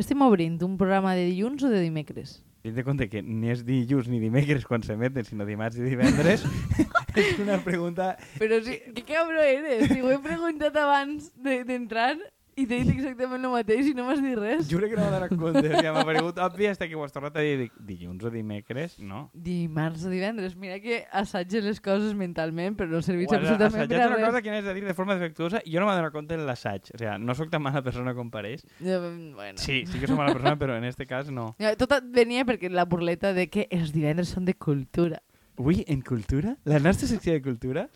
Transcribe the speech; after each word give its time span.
Que 0.00 0.04
estem 0.06 0.22
obrint? 0.24 0.54
Un 0.64 0.78
programa 0.80 1.10
de 1.12 1.26
dilluns 1.28 1.60
o 1.60 1.68
de 1.68 1.76
dimecres? 1.84 2.38
Tinc 2.64 2.72
de 2.72 2.82
compte 2.86 3.04
que 3.12 3.20
ni 3.20 3.50
és 3.52 3.60
dilluns 3.68 4.06
ni 4.08 4.16
dimecres 4.16 4.62
quan 4.64 4.80
s'emeten, 4.80 5.26
sinó 5.28 5.44
dimarts 5.44 5.76
i 5.76 5.84
divendres. 5.84 6.46
és 7.20 7.34
una 7.44 7.58
pregunta... 7.60 8.14
Però 8.40 8.62
sí, 8.64 8.78
que 8.96 9.04
cabró 9.04 9.44
eres? 9.44 9.90
Si 9.92 10.00
ho 10.00 10.08
he 10.08 10.16
preguntat 10.24 10.78
abans 10.80 11.28
de- 11.36 11.58
d'entrar 11.68 12.14
i 12.60 12.66
t'he 12.68 12.78
dit 12.84 12.90
exactament 12.94 13.44
el 13.44 13.52
mateix 13.52 13.88
i 13.90 13.94
no 13.96 14.04
m'has 14.08 14.20
dit 14.22 14.36
res. 14.38 14.68
Juro 14.70 14.88
que 14.90 14.96
no 14.98 15.04
m'ha 15.06 15.10
donat 15.16 15.34
compte. 15.36 15.62
Sigui, 15.64 15.92
m'ha 15.96 16.04
paregut 16.08 16.38
obvi 16.44 16.68
hasta 16.70 16.88
que 16.88 16.96
ho 16.98 17.04
has 17.04 17.12
tornat 17.14 17.36
a 17.36 17.44
dir. 17.44 17.56
Dic, 17.64 17.72
dilluns 17.88 18.24
o 18.24 18.30
dimecres, 18.34 18.98
no. 19.00 19.22
Dimarts 19.34 20.04
o 20.06 20.12
divendres. 20.12 20.56
Mira 20.56 20.78
que 20.80 21.02
assatges 21.12 21.64
les 21.64 21.80
coses 21.80 22.14
mentalment, 22.18 22.76
però 22.78 22.90
no 22.92 23.02
serveix 23.02 23.32
absolutament 23.32 23.88
per 23.90 24.00
a 24.02 24.06
una 24.08 24.16
res. 24.16 24.26
cosa 24.28 24.42
que 24.42 24.50
n'has 24.54 24.64
de 24.68 24.74
dir 24.78 24.84
de 24.84 24.94
forma 24.94 25.14
defectuosa 25.18 25.62
i 25.64 25.72
jo 25.74 25.80
no 25.80 25.88
m'he 25.90 25.96
donat 25.98 26.12
compte 26.14 26.34
en 26.38 26.46
l'assaig. 26.46 26.90
O 26.94 26.98
sigui, 27.00 27.16
no 27.24 27.34
sóc 27.38 27.50
tan 27.50 27.62
mala 27.64 27.82
persona 27.82 28.14
com 28.14 28.30
pareix. 28.30 28.64
Eh, 28.80 28.98
Bueno. 29.34 29.56
Sí, 29.58 29.84
sí 29.86 29.98
que 29.98 30.06
soc 30.06 30.16
mala 30.18 30.32
persona, 30.34 30.56
però 30.58 30.76
en 30.76 30.84
este 30.84 31.06
cas 31.06 31.30
no. 31.30 31.54
Ja, 31.58 31.74
Tot 31.80 31.92
venia 32.12 32.44
perquè 32.44 32.68
la 32.70 32.84
burleta 32.84 33.32
de 33.32 33.48
que 33.48 33.66
els 33.70 33.92
divendres 33.92 34.28
són 34.34 34.44
de 34.44 34.54
cultura. 34.54 35.22
Ui, 35.60 35.84
en 35.88 36.00
cultura? 36.00 36.56
La 36.64 36.78
nostra 36.78 37.06
secció 37.08 37.32
de 37.32 37.42
cultura? 37.42 37.88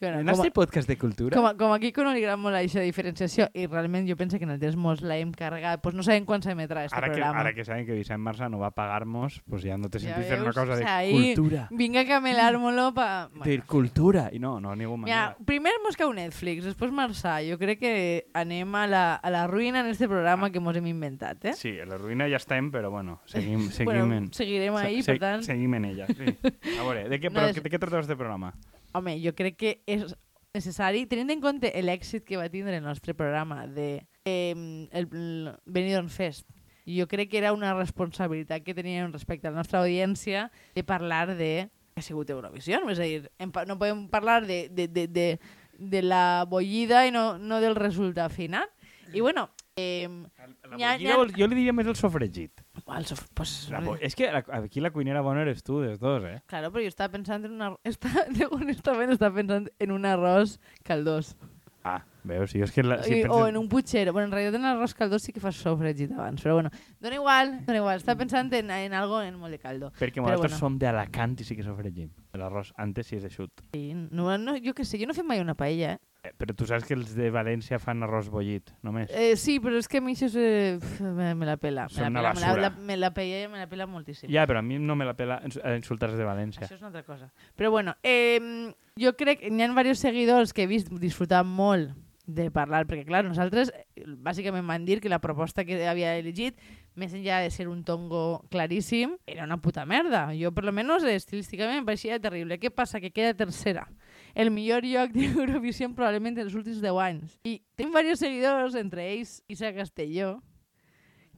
Que, 0.00 0.06
El 0.08 0.14
bueno, 0.14 0.30
nostre 0.32 0.48
com, 0.50 0.62
podcast 0.62 0.88
de 0.88 0.96
cultura? 0.96 1.36
a, 1.36 1.40
com, 1.42 1.46
a, 1.46 1.54
com 1.60 1.72
aquí 1.74 1.92
que 1.92 2.02
no 2.02 2.14
li 2.14 2.22
agrada 2.22 2.38
molt 2.40 2.56
aquesta 2.56 2.80
diferenciació 2.80 3.50
i 3.52 3.66
realment 3.68 4.06
jo 4.08 4.16
penso 4.16 4.38
que 4.40 4.46
en 4.48 4.54
el 4.54 4.58
temps 4.62 4.74
mos 4.80 5.02
l'hem 5.04 5.30
carregat, 5.36 5.82
pues 5.84 5.94
no 5.94 6.02
sabem 6.02 6.24
quan 6.24 6.40
s'emetrà 6.40 6.86
aquest 6.86 6.96
Ara 6.96 7.10
que, 7.10 7.18
programa. 7.18 7.40
ara 7.42 7.52
que 7.52 7.64
saben 7.68 7.84
que 7.84 7.92
Vicent 7.98 8.22
Marçà 8.24 8.48
no 8.48 8.58
va 8.58 8.70
pagar-nos, 8.72 9.42
pues 9.44 9.62
ja 9.62 9.76
no 9.76 9.90
té 9.92 10.00
sentit 10.00 10.24
fer 10.24 10.40
una 10.40 10.54
cosa 10.56 10.72
de 10.74 10.80
O 10.82 10.86
sea, 10.86 10.96
ahí- 11.04 11.34
cultura. 11.34 11.66
Vinga 11.70 12.00
a 12.00 12.06
camelar-me-lo 12.08 12.94
pa... 12.94 13.28
Dir 13.44 13.62
cultura. 13.64 14.30
I 14.32 14.38
no, 14.40 14.58
no, 14.58 14.74
ningú 14.74 14.96
Mira, 14.96 15.16
manera. 15.36 15.36
primer 15.44 15.74
mos 15.84 15.96
cau 16.00 16.14
Netflix, 16.16 16.64
després 16.64 16.90
Marçà. 16.96 17.36
Jo 17.44 17.58
crec 17.60 17.78
que 17.84 17.92
anem 18.32 18.74
a 18.74 18.86
la, 18.88 19.04
a 19.20 19.28
la 19.30 19.44
ruïna 19.46 19.80
en 19.84 19.92
este 19.92 20.08
programa 20.08 20.48
que 20.50 20.60
mos 20.64 20.76
hem 20.80 20.86
inventat, 20.86 21.44
eh? 21.44 21.52
Sí, 21.52 21.76
a 21.78 21.84
la 21.84 21.98
ruïna 22.00 22.24
ja 22.32 22.40
estem, 22.40 22.72
però 22.72 22.88
bueno, 22.90 23.20
seguim, 23.26 23.68
seguim 23.76 23.84
bueno, 23.92 24.14
en... 24.16 24.32
seguirem 24.32 24.76
ahí, 24.80 25.02
se- 25.02 25.12
per 25.12 25.20
tant... 25.20 25.42
Seguim 25.44 25.74
en 25.74 25.84
ella, 25.92 26.06
sí. 26.08 26.24
A 26.24 26.82
veure, 26.88 27.08
de 27.10 27.20
què, 27.20 27.28
No 27.34 27.36
però, 27.36 27.50
és- 27.52 27.60
de 27.62 27.68
què 27.68 27.78
tracta 27.78 28.00
este 28.00 28.16
programa? 28.16 28.54
Home, 28.92 29.18
jo 29.22 29.34
crec 29.38 29.56
que 29.56 29.72
és 29.86 30.14
necessari, 30.54 31.04
tenint 31.06 31.30
en 31.30 31.40
compte 31.44 31.70
l'èxit 31.82 32.24
que 32.26 32.36
va 32.40 32.48
tindre 32.50 32.76
el 32.80 32.82
nostre 32.82 33.14
programa 33.14 33.66
de 33.70 34.06
eh, 34.24 34.54
el, 34.90 35.06
el 35.12 35.52
Benidorm 35.64 36.08
Fest, 36.10 36.48
jo 36.90 37.06
crec 37.06 37.30
que 37.30 37.38
era 37.38 37.52
una 37.54 37.70
responsabilitat 37.76 38.64
que 38.66 38.74
teníem 38.74 39.12
respecte 39.12 39.46
a 39.46 39.52
la 39.52 39.60
nostra 39.62 39.80
audiència 39.84 40.48
de 40.74 40.82
parlar 40.82 41.36
de 41.36 41.68
que 41.94 42.00
ha 42.00 42.02
sigut 42.02 42.30
Eurovisió, 42.30 42.80
és 42.90 42.98
a 42.98 43.06
dir, 43.06 43.30
no 43.66 43.78
podem 43.78 44.08
parlar 44.10 44.44
de, 44.46 44.68
de, 44.70 44.88
de, 44.88 45.06
de, 45.06 45.26
de 45.78 46.02
la 46.02 46.44
bollida 46.48 47.04
i 47.06 47.10
no, 47.14 47.36
no 47.38 47.60
del 47.62 47.74
resultat 47.78 48.32
final. 48.32 48.66
I 49.12 49.20
bueno, 49.20 49.48
eh, 49.76 50.06
La 50.06 50.46
ha- 50.46 50.94
bollida, 50.96 51.14
ha- 51.14 51.18
vol- 51.18 51.32
jo 51.34 51.46
li 51.50 51.56
diria 51.58 51.72
més 51.74 51.86
el 51.90 51.96
sofregit. 51.98 52.62
Sof- 53.06 53.28
pues, 53.34 53.68
La 53.70 53.80
bo... 53.80 53.96
És 53.96 54.16
que 54.18 54.30
la, 54.32 54.44
aquí 54.58 54.80
la 54.80 54.90
cuinera 54.90 55.22
bona 55.22 55.42
eres 55.42 55.62
tu, 55.62 55.80
dels 55.80 56.00
dos, 56.00 56.24
eh? 56.24 56.40
Claro, 56.50 56.72
però 56.74 56.82
jo 56.84 56.90
estava 56.90 57.12
pensant 57.12 57.44
en 57.46 57.56
una... 57.56 57.72
Està, 57.90 58.26
honestament, 58.50 59.14
estava 59.14 59.34
pensant 59.38 59.70
en 59.78 59.94
un 59.94 60.04
arròs 60.08 60.58
caldós. 60.84 61.36
Ah, 61.82 62.02
veus, 62.28 62.52
jo 62.52 62.66
és 62.66 62.72
que... 62.74 62.82
La, 62.84 62.98
I, 63.00 63.04
si 63.06 63.20
O 63.24 63.38
penses... 63.38 63.48
en 63.48 63.56
un 63.56 63.68
putxero. 63.72 64.12
Bueno, 64.12 64.28
en 64.28 64.34
realitat 64.34 64.58
en 64.58 64.66
l'arròs 64.68 64.92
caldós 64.98 65.24
sí 65.24 65.32
que 65.32 65.40
fas 65.40 65.56
sofregit 65.56 66.12
abans, 66.12 66.42
però 66.44 66.58
bueno, 66.58 66.68
dona 67.00 67.16
igual, 67.16 67.54
dona 67.64 67.80
igual. 67.80 68.02
Estava 68.02 68.20
pensant 68.20 68.52
en, 68.58 68.70
en 68.70 68.92
algo 68.98 69.22
en 69.24 69.38
molt 69.40 69.56
de 69.56 69.62
caldo. 69.62 69.88
Perquè 69.96 70.20
però 70.20 70.28
nosaltres 70.28 70.58
bueno. 70.58 70.60
som 70.60 70.76
d'Alacant 70.82 71.38
i 71.40 71.48
sí 71.48 71.56
que 71.56 71.64
sofregim. 71.64 72.10
L'arròs 72.36 72.74
antes 72.76 73.08
sí 73.08 73.16
és 73.16 73.24
eixut. 73.30 73.64
Sí, 73.72 73.94
no, 73.94 74.28
no, 74.36 74.58
jo 74.60 74.76
què 74.76 74.84
sé, 74.84 75.00
jo 75.00 75.08
no 75.08 75.16
he 75.16 75.20
fet 75.22 75.28
mai 75.30 75.40
una 75.40 75.56
paella, 75.56 75.96
eh? 75.96 76.09
Eh, 76.22 76.34
però 76.36 76.52
tu 76.52 76.66
saps 76.68 76.84
que 76.84 76.92
els 76.92 77.14
de 77.16 77.30
València 77.32 77.78
fan 77.80 78.02
arròs 78.04 78.28
bollit, 78.28 78.74
només. 78.84 79.08
eh 79.08 79.36
sí, 79.40 79.54
però 79.62 79.78
és 79.80 79.88
que 79.88 80.02
a 80.02 80.04
mi 80.04 80.12
això 80.12 80.28
se... 80.28 80.42
me, 81.00 81.30
me 81.34 81.46
la 81.48 81.56
pela. 81.56 81.86
Me 81.88 81.96
Són 81.96 82.12
la, 82.12 82.34
pela 82.34 82.52
me, 82.52 82.60
la, 82.60 82.70
me 82.70 82.96
la 82.98 83.10
paella 83.16 83.48
me 83.48 83.62
la 83.62 83.68
pela 83.70 83.86
moltíssim. 83.88 84.28
Ja, 84.32 84.44
però 84.46 84.60
a 84.60 84.62
mi 84.62 84.78
no 84.78 84.96
me 84.96 85.08
la 85.08 85.14
pela 85.16 85.40
eh, 85.46 85.76
insultar 85.78 86.12
de 86.12 86.26
València. 86.28 86.66
Això 86.66 86.76
és 86.76 86.84
una 86.84 86.92
altra 86.92 87.06
cosa. 87.08 87.30
Però 87.56 87.70
bueno, 87.72 87.96
eh, 88.02 88.36
jo 89.00 89.14
crec 89.16 89.40
que 89.40 89.48
hi 89.48 89.62
ha 89.62 89.72
diversos 89.72 90.04
seguidors 90.04 90.52
que 90.52 90.68
he 90.68 90.70
vist 90.70 90.92
disfrutar 91.00 91.40
molt 91.44 91.96
de 92.30 92.50
parlar, 92.54 92.84
perquè 92.86 93.06
clar, 93.08 93.24
nosaltres 93.26 93.72
eh, 93.74 94.04
bàsicament 94.04 94.66
van 94.68 94.84
dir 94.84 95.00
que 95.00 95.08
la 95.08 95.18
proposta 95.24 95.64
que 95.64 95.80
havia 95.88 96.12
elegit, 96.20 96.60
més 97.00 97.14
enllà 97.16 97.40
de 97.42 97.50
ser 97.50 97.66
un 97.70 97.80
tongo 97.86 98.44
claríssim, 98.52 99.16
era 99.26 99.48
una 99.48 99.56
puta 99.56 99.86
merda. 99.88 100.28
Jo, 100.36 100.52
per 100.52 100.64
lo 100.68 100.72
menos, 100.76 101.02
estilísticament, 101.02 101.80
em 101.80 101.88
pareixia 101.88 102.20
terrible. 102.20 102.60
Què 102.60 102.70
passa? 102.70 103.00
Que 103.00 103.10
queda 103.10 103.32
tercera. 103.34 103.88
El 104.34 104.50
millor 104.50 104.84
lloc 104.84 105.10
d'Eurovisió 105.14 105.88
probablement 105.94 106.36
dels 106.36 106.54
últims 106.54 106.80
10 106.82 107.00
anys. 107.06 107.38
I 107.44 107.58
tenim 107.74 107.92
diversos 107.94 108.22
seguidors, 108.22 108.74
entre 108.78 109.08
ells 109.12 109.42
Isa 109.48 109.72
Castelló, 109.74 110.40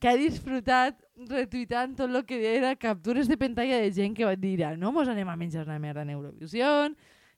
que 0.03 0.11
ha 0.11 0.17
disfrutat 0.19 0.99
retuitant 1.31 1.95
tot 1.97 2.11
el 2.11 2.25
que 2.27 2.41
era 2.57 2.75
captures 2.75 3.29
de 3.31 3.37
pantalla 3.39 3.79
de 3.79 3.93
gent 3.95 4.17
que 4.17 4.27
va 4.27 4.35
dir 4.35 4.65
"Ah, 4.65 4.77
no 4.77 4.91
mos 4.91 5.09
anem 5.09 5.29
a 5.29 5.37
menjar 5.37 5.63
una 5.65 5.79
merda 5.79 6.03
en 6.03 6.11
Eurovisió 6.11 6.91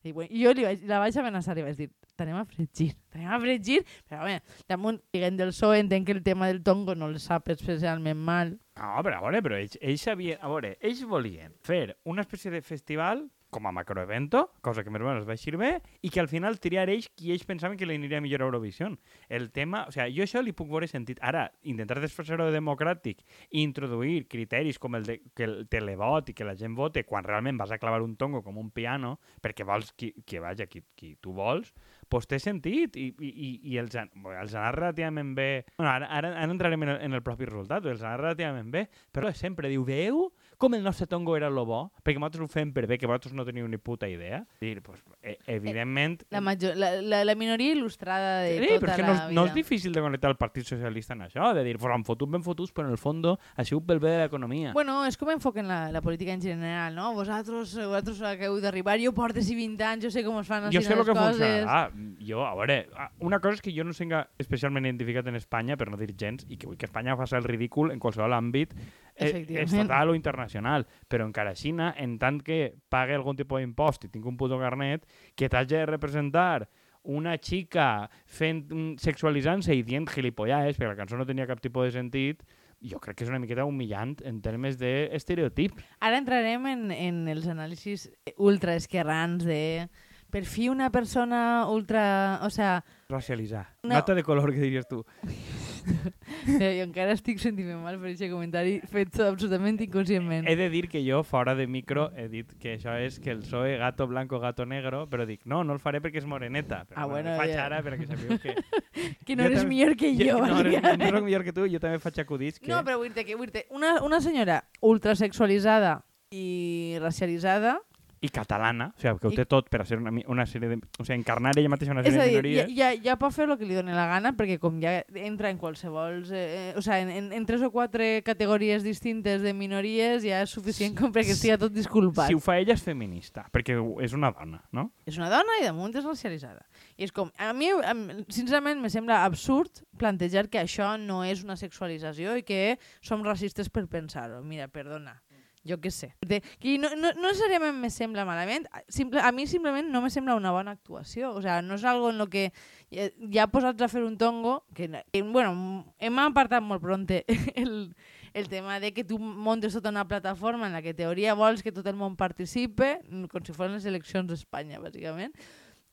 i, 0.03 0.11
bueno, 0.11 0.29
i 0.33 0.43
jo 0.43 0.51
li 0.53 0.63
vaig, 0.65 0.81
la 0.85 0.99
vaig 0.99 1.15
amenaçar 1.17 1.57
i 1.57 1.63
vaig 1.65 1.77
dir 1.77 1.89
t'anem 2.15 2.37
a 2.37 2.45
fregir, 2.45 2.95
t'anem 3.11 3.29
a 3.29 3.39
fregir 3.41 3.83
però 4.09 4.23
bé, 4.25 4.39
damunt 4.69 4.99
diguem 5.13 5.37
del 5.37 5.49
PSOE 5.53 5.79
entenc 5.79 6.07
que 6.07 6.13
el 6.13 6.23
tema 6.23 6.47
del 6.47 6.63
tongo 6.63 6.95
no 6.95 7.07
el 7.07 7.19
sap 7.19 7.49
especialment 7.49 8.17
mal. 8.17 8.57
No, 8.77 8.91
però 9.03 9.17
a 9.17 9.21
veure, 9.21 9.41
però 9.41 9.57
ells, 9.57 9.77
ells 9.81 10.01
sabien... 10.01 10.37
A 10.41 10.49
veure, 10.49 10.77
ells 10.81 11.03
volien 11.05 11.53
fer 11.61 11.97
una 12.03 12.21
espècie 12.25 12.51
de 12.51 12.61
festival 12.61 13.29
com 13.55 13.69
a 13.69 13.71
macroevento, 13.71 14.49
cosa 14.59 14.83
que 14.83 14.91
més 14.91 14.99
o 14.99 15.07
menys 15.07 15.27
va 15.27 15.37
eixir 15.37 15.55
bé, 15.55 15.77
i 16.03 16.11
que 16.11 16.19
al 16.19 16.27
final 16.27 16.59
triar 16.59 16.89
ells 16.91 17.07
qui 17.15 17.31
ells 17.31 17.45
pensaven 17.47 17.79
que 17.79 17.87
li 17.87 17.95
aniria 17.95 18.19
millor 18.19 18.43
a 18.43 18.49
Eurovisió. 18.49 18.89
El 19.31 19.47
tema... 19.55 19.85
O 19.87 19.93
sigui, 19.95 20.11
jo 20.17 20.25
això 20.25 20.41
li 20.43 20.51
puc 20.51 20.67
veure 20.73 20.89
sentit. 20.91 21.21
Ara, 21.23 21.45
intentar 21.63 22.01
desfer-ho 22.03 22.49
de 22.49 22.51
democràtic 22.51 23.23
i 23.51 23.63
introduir 23.63 24.25
criteris 24.27 24.79
com 24.81 24.99
el 24.99 25.07
de 25.07 25.19
que 25.31 25.47
el 25.47 25.55
televot 25.71 26.29
i 26.29 26.35
que 26.35 26.47
la 26.47 26.57
gent 26.59 26.75
vote 26.75 27.05
quan 27.07 27.23
realment 27.23 27.57
vas 27.61 27.71
a 27.71 27.79
clavar 27.79 28.03
un 28.03 28.17
tongo 28.19 28.43
com 28.43 28.59
un 28.59 28.73
piano 28.75 29.15
perquè 29.41 29.63
vols 29.63 29.93
qui, 29.95 30.11
que 30.27 30.43
vaja 30.43 30.67
qui, 30.67 30.83
qui 30.97 31.15
tu 31.23 31.31
vols, 31.37 31.71
pues 32.11 32.27
té 32.27 32.39
sentit 32.41 32.99
i, 32.99 33.07
i, 33.15 33.49
i, 33.71 33.77
els, 33.79 33.95
han, 33.95 34.11
els 34.35 34.55
ha 34.55 34.65
anat 34.65 34.79
relativament 34.81 35.31
bé. 35.37 35.49
Bueno, 35.77 35.93
ara, 35.93 36.09
ara, 36.11 36.33
ara 36.35 36.51
entrarem 36.51 36.83
en 36.83 36.95
el, 36.95 36.99
en 37.07 37.17
el 37.17 37.23
propi 37.23 37.47
resultat, 37.47 37.87
els 37.87 38.03
ha 38.03 38.11
anat 38.11 38.25
relativament 38.25 38.71
bé, 38.73 38.85
però 39.15 39.31
sempre 39.35 39.71
diu, 39.71 39.87
veu 39.87 40.25
com 40.57 40.75
el 40.75 40.83
nostre 40.83 41.07
tongo 41.07 41.35
era 41.37 41.49
lo 41.49 41.65
bo? 41.65 41.81
Perquè 42.03 42.19
nosaltres 42.19 42.45
ho 42.45 42.49
fem 42.51 42.71
per 42.75 42.85
bé, 42.87 42.99
que 43.01 43.09
vosaltres 43.09 43.33
no 43.35 43.45
teniu 43.47 43.67
ni 43.67 43.79
puta 43.81 44.07
idea. 44.09 44.43
Dir, 44.61 44.81
pues, 44.85 45.01
e 45.21 45.37
evidentment... 45.51 46.23
la, 46.29 46.41
major, 46.41 46.75
la, 46.77 46.93
la, 47.01 47.23
la 47.25 47.35
minoria 47.35 47.73
il·lustrada 47.75 48.41
de 48.45 48.55
Sí, 48.59 48.69
tota 48.75 48.81
però 48.85 48.93
és 48.93 48.99
que 48.99 49.07
no, 49.07 49.13
vida 49.15 49.35
no 49.39 49.45
és 49.49 49.55
difícil 49.55 49.93
de 49.95 50.03
connectar 50.03 50.31
el 50.31 50.37
Partit 50.39 50.67
Socialista 50.67 51.15
en 51.15 51.25
això, 51.27 51.51
de 51.55 51.63
dir, 51.65 51.77
pues, 51.79 51.93
han 51.93 52.05
fotut 52.07 52.31
ben 52.31 52.43
fotuts, 52.45 52.73
però 52.75 52.87
en 52.87 52.95
el 52.95 53.01
fons 53.01 53.15
ha 53.15 53.63
sigut 53.63 53.85
pel 53.87 54.01
bé 54.03 54.11
de 54.11 54.23
l'economia. 54.25 54.73
Bueno, 54.75 54.97
és 55.07 55.15
com 55.17 55.29
enfoquen 55.31 55.69
la, 55.69 55.79
la 55.93 56.01
política 56.03 56.33
en 56.33 56.41
general, 56.43 56.95
no? 56.95 57.13
Vosaltres, 57.15 57.75
vosaltres 57.79 58.21
acabeu 58.25 58.59
d'arribar, 58.61 58.97
jo 59.01 59.13
porto 59.15 59.39
20 59.39 59.85
anys, 59.87 60.03
jo 60.05 60.11
sé 60.11 60.23
com 60.25 60.39
es 60.41 60.49
fan 60.49 60.67
jo 60.73 60.81
sé 60.81 60.95
les 60.95 61.05
que 61.05 61.15
coses. 61.15 61.39
funcionarà. 61.39 61.79
Jo, 62.25 62.43
a 62.45 62.53
veure, 62.59 62.77
ah, 62.97 63.09
una 63.19 63.39
cosa 63.39 63.59
és 63.59 63.63
que 63.63 63.73
jo 63.75 63.85
no 63.87 63.95
senga 63.95 64.25
especialment 64.41 64.85
identificat 64.85 65.27
en 65.31 65.39
Espanya, 65.39 65.77
per 65.79 65.89
no 65.89 65.97
dir 65.97 66.11
gens, 66.17 66.45
i 66.49 66.59
que 66.59 66.67
vull 66.67 66.77
que 66.77 66.89
Espanya 66.89 67.17
faci 67.17 67.37
el 67.39 67.47
ridícul 67.47 67.93
en 67.93 68.01
qualsevol 68.03 68.35
àmbit 68.35 68.75
eh. 68.75 68.91
Estatal 69.15 70.09
o 70.11 70.15
internacional. 70.15 70.87
Però 71.07 71.27
encara 71.27 71.55
a 71.55 71.59
Xina, 71.59 71.93
en 71.97 72.17
tant 72.19 72.41
que 72.43 72.75
pague 72.89 73.15
algun 73.15 73.37
tipus 73.39 73.61
d'impost 73.61 74.05
i 74.07 74.11
tinc 74.11 74.25
un 74.25 74.37
puto 74.37 74.59
carnet, 74.59 75.07
que 75.35 75.49
t'hagi 75.49 75.75
de 75.75 75.85
representar 75.89 76.67
una 77.05 77.37
xica 77.37 78.09
fent, 78.25 78.65
mm, 78.71 78.97
sexualitzant-se 78.97 79.75
i 79.75 79.83
dient 79.85 80.07
gilipollades, 80.09 80.77
perquè 80.77 80.89
la 80.89 80.97
cançó 80.97 81.17
no 81.17 81.25
tenia 81.25 81.47
cap 81.47 81.61
tipus 81.61 81.85
de 81.85 81.99
sentit, 81.99 82.41
jo 82.81 82.99
crec 82.99 83.17
que 83.17 83.23
és 83.25 83.31
una 83.31 83.39
miqueta 83.39 83.65
humillant 83.65 84.17
en 84.25 84.41
termes 84.41 84.77
d'estereotip. 84.77 85.79
Ara 86.01 86.19
entrarem 86.21 86.65
en, 86.67 86.89
en 86.91 87.27
els 87.31 87.47
anàlisis 87.47 88.09
ultra 88.37 88.75
esquerrans 88.75 89.45
de 89.45 89.87
per 90.29 90.43
fi 90.43 90.67
una 90.69 90.89
persona 90.91 91.65
ultra... 91.71 92.41
O 92.43 92.49
sea, 92.49 92.83
Racialitzar. 93.09 93.67
No. 93.83 93.95
Nota 93.95 94.15
de 94.15 94.23
color, 94.23 94.51
que 94.51 94.59
diries 94.59 94.87
tu. 94.87 95.05
jo 96.47 96.83
encara 96.83 97.13
estic 97.15 97.39
sentint 97.41 97.69
mal 97.81 97.97
per 98.01 98.09
aquest 98.11 98.31
comentari 98.31 98.79
fet 98.91 99.19
absolutament 99.25 99.79
inconscientment. 99.85 100.47
He 100.49 100.55
de 100.59 100.69
dir 100.73 100.87
que 100.89 101.01
jo, 101.05 101.21
fora 101.23 101.55
de 101.55 101.67
micro, 101.67 102.07
he 102.17 102.27
dit 102.31 102.51
que 102.61 102.75
això 102.77 102.95
és 103.01 103.19
que 103.19 103.31
el 103.33 103.43
PSOE 103.45 103.77
gato 103.81 104.07
blanco, 104.07 104.39
gato 104.43 104.65
negro, 104.65 105.05
però 105.11 105.25
dic, 105.29 105.41
no, 105.45 105.63
no 105.63 105.73
el 105.77 105.79
faré 105.83 106.01
perquè 106.03 106.21
és 106.23 106.25
moreneta. 106.29 106.83
Però 106.89 107.01
Ah, 107.01 107.05
bueno, 107.05 107.29
bueno, 107.35 107.41
faig 107.43 107.53
ja. 107.55 107.65
ara 107.69 107.81
perquè 107.85 108.07
sabeu 108.09 108.39
que... 108.41 108.55
que 109.25 109.35
no 109.35 109.43
jo 109.43 109.49
eres 109.49 109.61
també- 109.63 109.69
millor 109.73 109.95
que 109.95 110.13
jo. 110.17 110.39
no, 110.39 110.47
no, 110.47 110.59
Adrià. 110.63 110.81
no 110.97 111.09
soc 111.15 111.23
millor 111.29 111.43
que 111.47 111.53
tu, 111.53 111.67
jo 111.71 111.79
també 111.83 111.99
faig 112.03 112.19
acudits 112.25 112.59
que... 112.59 112.69
No, 112.71 112.81
però 112.87 112.97
vull 113.01 113.13
dir 113.13 113.25
que 113.25 113.35
vull 113.39 113.51
dir, 113.53 113.65
una, 113.69 113.97
una 114.05 114.21
senyora 114.21 114.61
ultrasexualitzada 114.81 115.99
i 116.35 116.97
racialitzada 117.01 117.77
i 118.21 118.29
catalana, 118.29 118.91
o 118.95 119.01
sigui, 119.01 119.19
que 119.19 119.27
ho 119.27 119.33
té 119.35 119.45
tot 119.49 119.67
per 119.69 119.81
a 119.83 119.85
ser 119.85 119.99
una, 119.99 120.13
una 120.31 120.45
sèrie 120.49 120.69
de... 120.71 120.77
O 120.99 121.03
sigui, 121.03 121.17
encarnar 121.19 121.51
ella 121.57 121.69
mateixa 121.69 121.91
una 121.93 122.01
És 122.01 122.13
sèrie 122.13 122.21
a 122.21 122.25
de 122.25 122.31
dir, 122.31 122.53
ja, 122.55 122.65
minories... 122.65 122.77
ja, 122.77 122.91
ja 123.11 123.15
pot 123.21 123.33
fer 123.35 123.45
el 123.49 123.57
que 123.59 123.67
li 123.67 123.75
doni 123.77 123.93
la 123.95 124.07
gana, 124.09 124.31
perquè 124.37 124.57
com 124.61 124.79
ja 124.81 124.95
entra 125.19 125.51
en 125.51 125.59
qualsevol... 125.61 126.23
Eh, 126.31 126.73
o 126.77 126.81
sigui, 126.85 127.01
en, 127.05 127.11
en, 127.19 127.27
en 127.37 127.45
tres 127.49 127.61
o 127.65 127.71
quatre 127.73 128.21
categories 128.25 128.83
distintes 128.87 129.43
de 129.43 129.53
minories 129.53 130.23
ja 130.25 130.41
és 130.45 130.53
suficient 130.55 130.95
com 130.97 131.13
perquè 131.15 131.35
estigui 131.35 131.57
tot 131.61 131.75
disculpat. 131.75 132.31
Si 132.31 132.37
ho 132.37 132.41
fa 132.43 132.57
ella 132.61 132.73
és 132.77 132.83
feminista, 132.85 133.45
perquè 133.53 133.75
és 134.05 134.15
una 134.17 134.31
dona, 134.35 134.63
no? 134.71 134.89
És 135.05 135.19
una 135.19 135.29
dona 135.33 135.59
i 135.61 135.65
damunt 135.67 135.95
és 135.95 136.07
racialitzada. 136.07 136.63
I 136.95 137.05
és 137.09 137.13
com, 137.15 137.29
a 137.37 137.51
mi, 137.53 137.69
em- 137.83 138.23
sincerament, 138.31 138.79
me 138.81 138.89
sembla 138.93 139.23
absurd 139.25 139.83
plantejar 139.99 140.47
que 140.51 140.59
això 140.63 140.95
no 140.99 141.21
és 141.27 141.43
una 141.43 141.55
sexualització 141.59 142.35
i 142.39 142.43
que 142.47 142.77
som 143.03 143.23
racistes 143.23 143.69
per 143.69 143.85
pensar-ho. 143.91 144.41
Mira, 144.43 144.67
perdona, 144.71 145.17
jo 145.65 145.79
què 145.81 145.91
sé. 145.91 146.11
De, 146.21 146.41
que 146.61 146.77
no, 146.81 146.91
no, 146.95 147.11
no 147.17 147.29
necessàriament 147.29 147.77
me 147.81 147.89
sembla 147.93 148.25
malament, 148.27 148.67
simple, 148.87 149.21
a 149.21 149.31
mi 149.35 149.47
simplement 149.49 149.89
no 149.91 150.01
me 150.03 150.11
sembla 150.13 150.37
una 150.37 150.53
bona 150.53 150.75
actuació. 150.77 151.33
O 151.33 151.41
sea, 151.41 151.61
no 151.65 151.79
és 151.79 151.85
algo 151.89 152.11
en 152.13 152.19
lo 152.21 152.29
que 152.29 152.51
ja, 152.93 153.09
ja 153.33 153.47
posats 153.51 153.81
a 153.81 153.89
fer 153.91 154.03
un 154.05 154.19
tongo, 154.21 154.59
que, 154.77 154.89
que 155.11 155.23
bueno, 155.25 155.85
hem 155.99 156.21
apartat 156.21 156.63
molt 156.63 156.83
pronte 156.85 157.23
el, 157.55 157.95
el 158.33 158.49
tema 158.49 158.79
de 158.79 158.93
que 158.93 159.03
tu 159.03 159.17
montes 159.19 159.73
tota 159.73 159.89
una 159.89 160.07
plataforma 160.07 160.67
en 160.67 160.73
la 160.77 160.83
que 160.85 160.93
teoria 160.93 161.33
vols 161.33 161.63
que 161.63 161.73
tot 161.73 161.87
el 161.89 161.97
món 161.97 162.17
participe, 162.19 162.99
com 163.31 163.45
si 163.45 163.55
fossin 163.55 163.79
les 163.79 163.89
eleccions 163.89 164.29
d'Espanya, 164.29 164.81
bàsicament, 164.83 165.33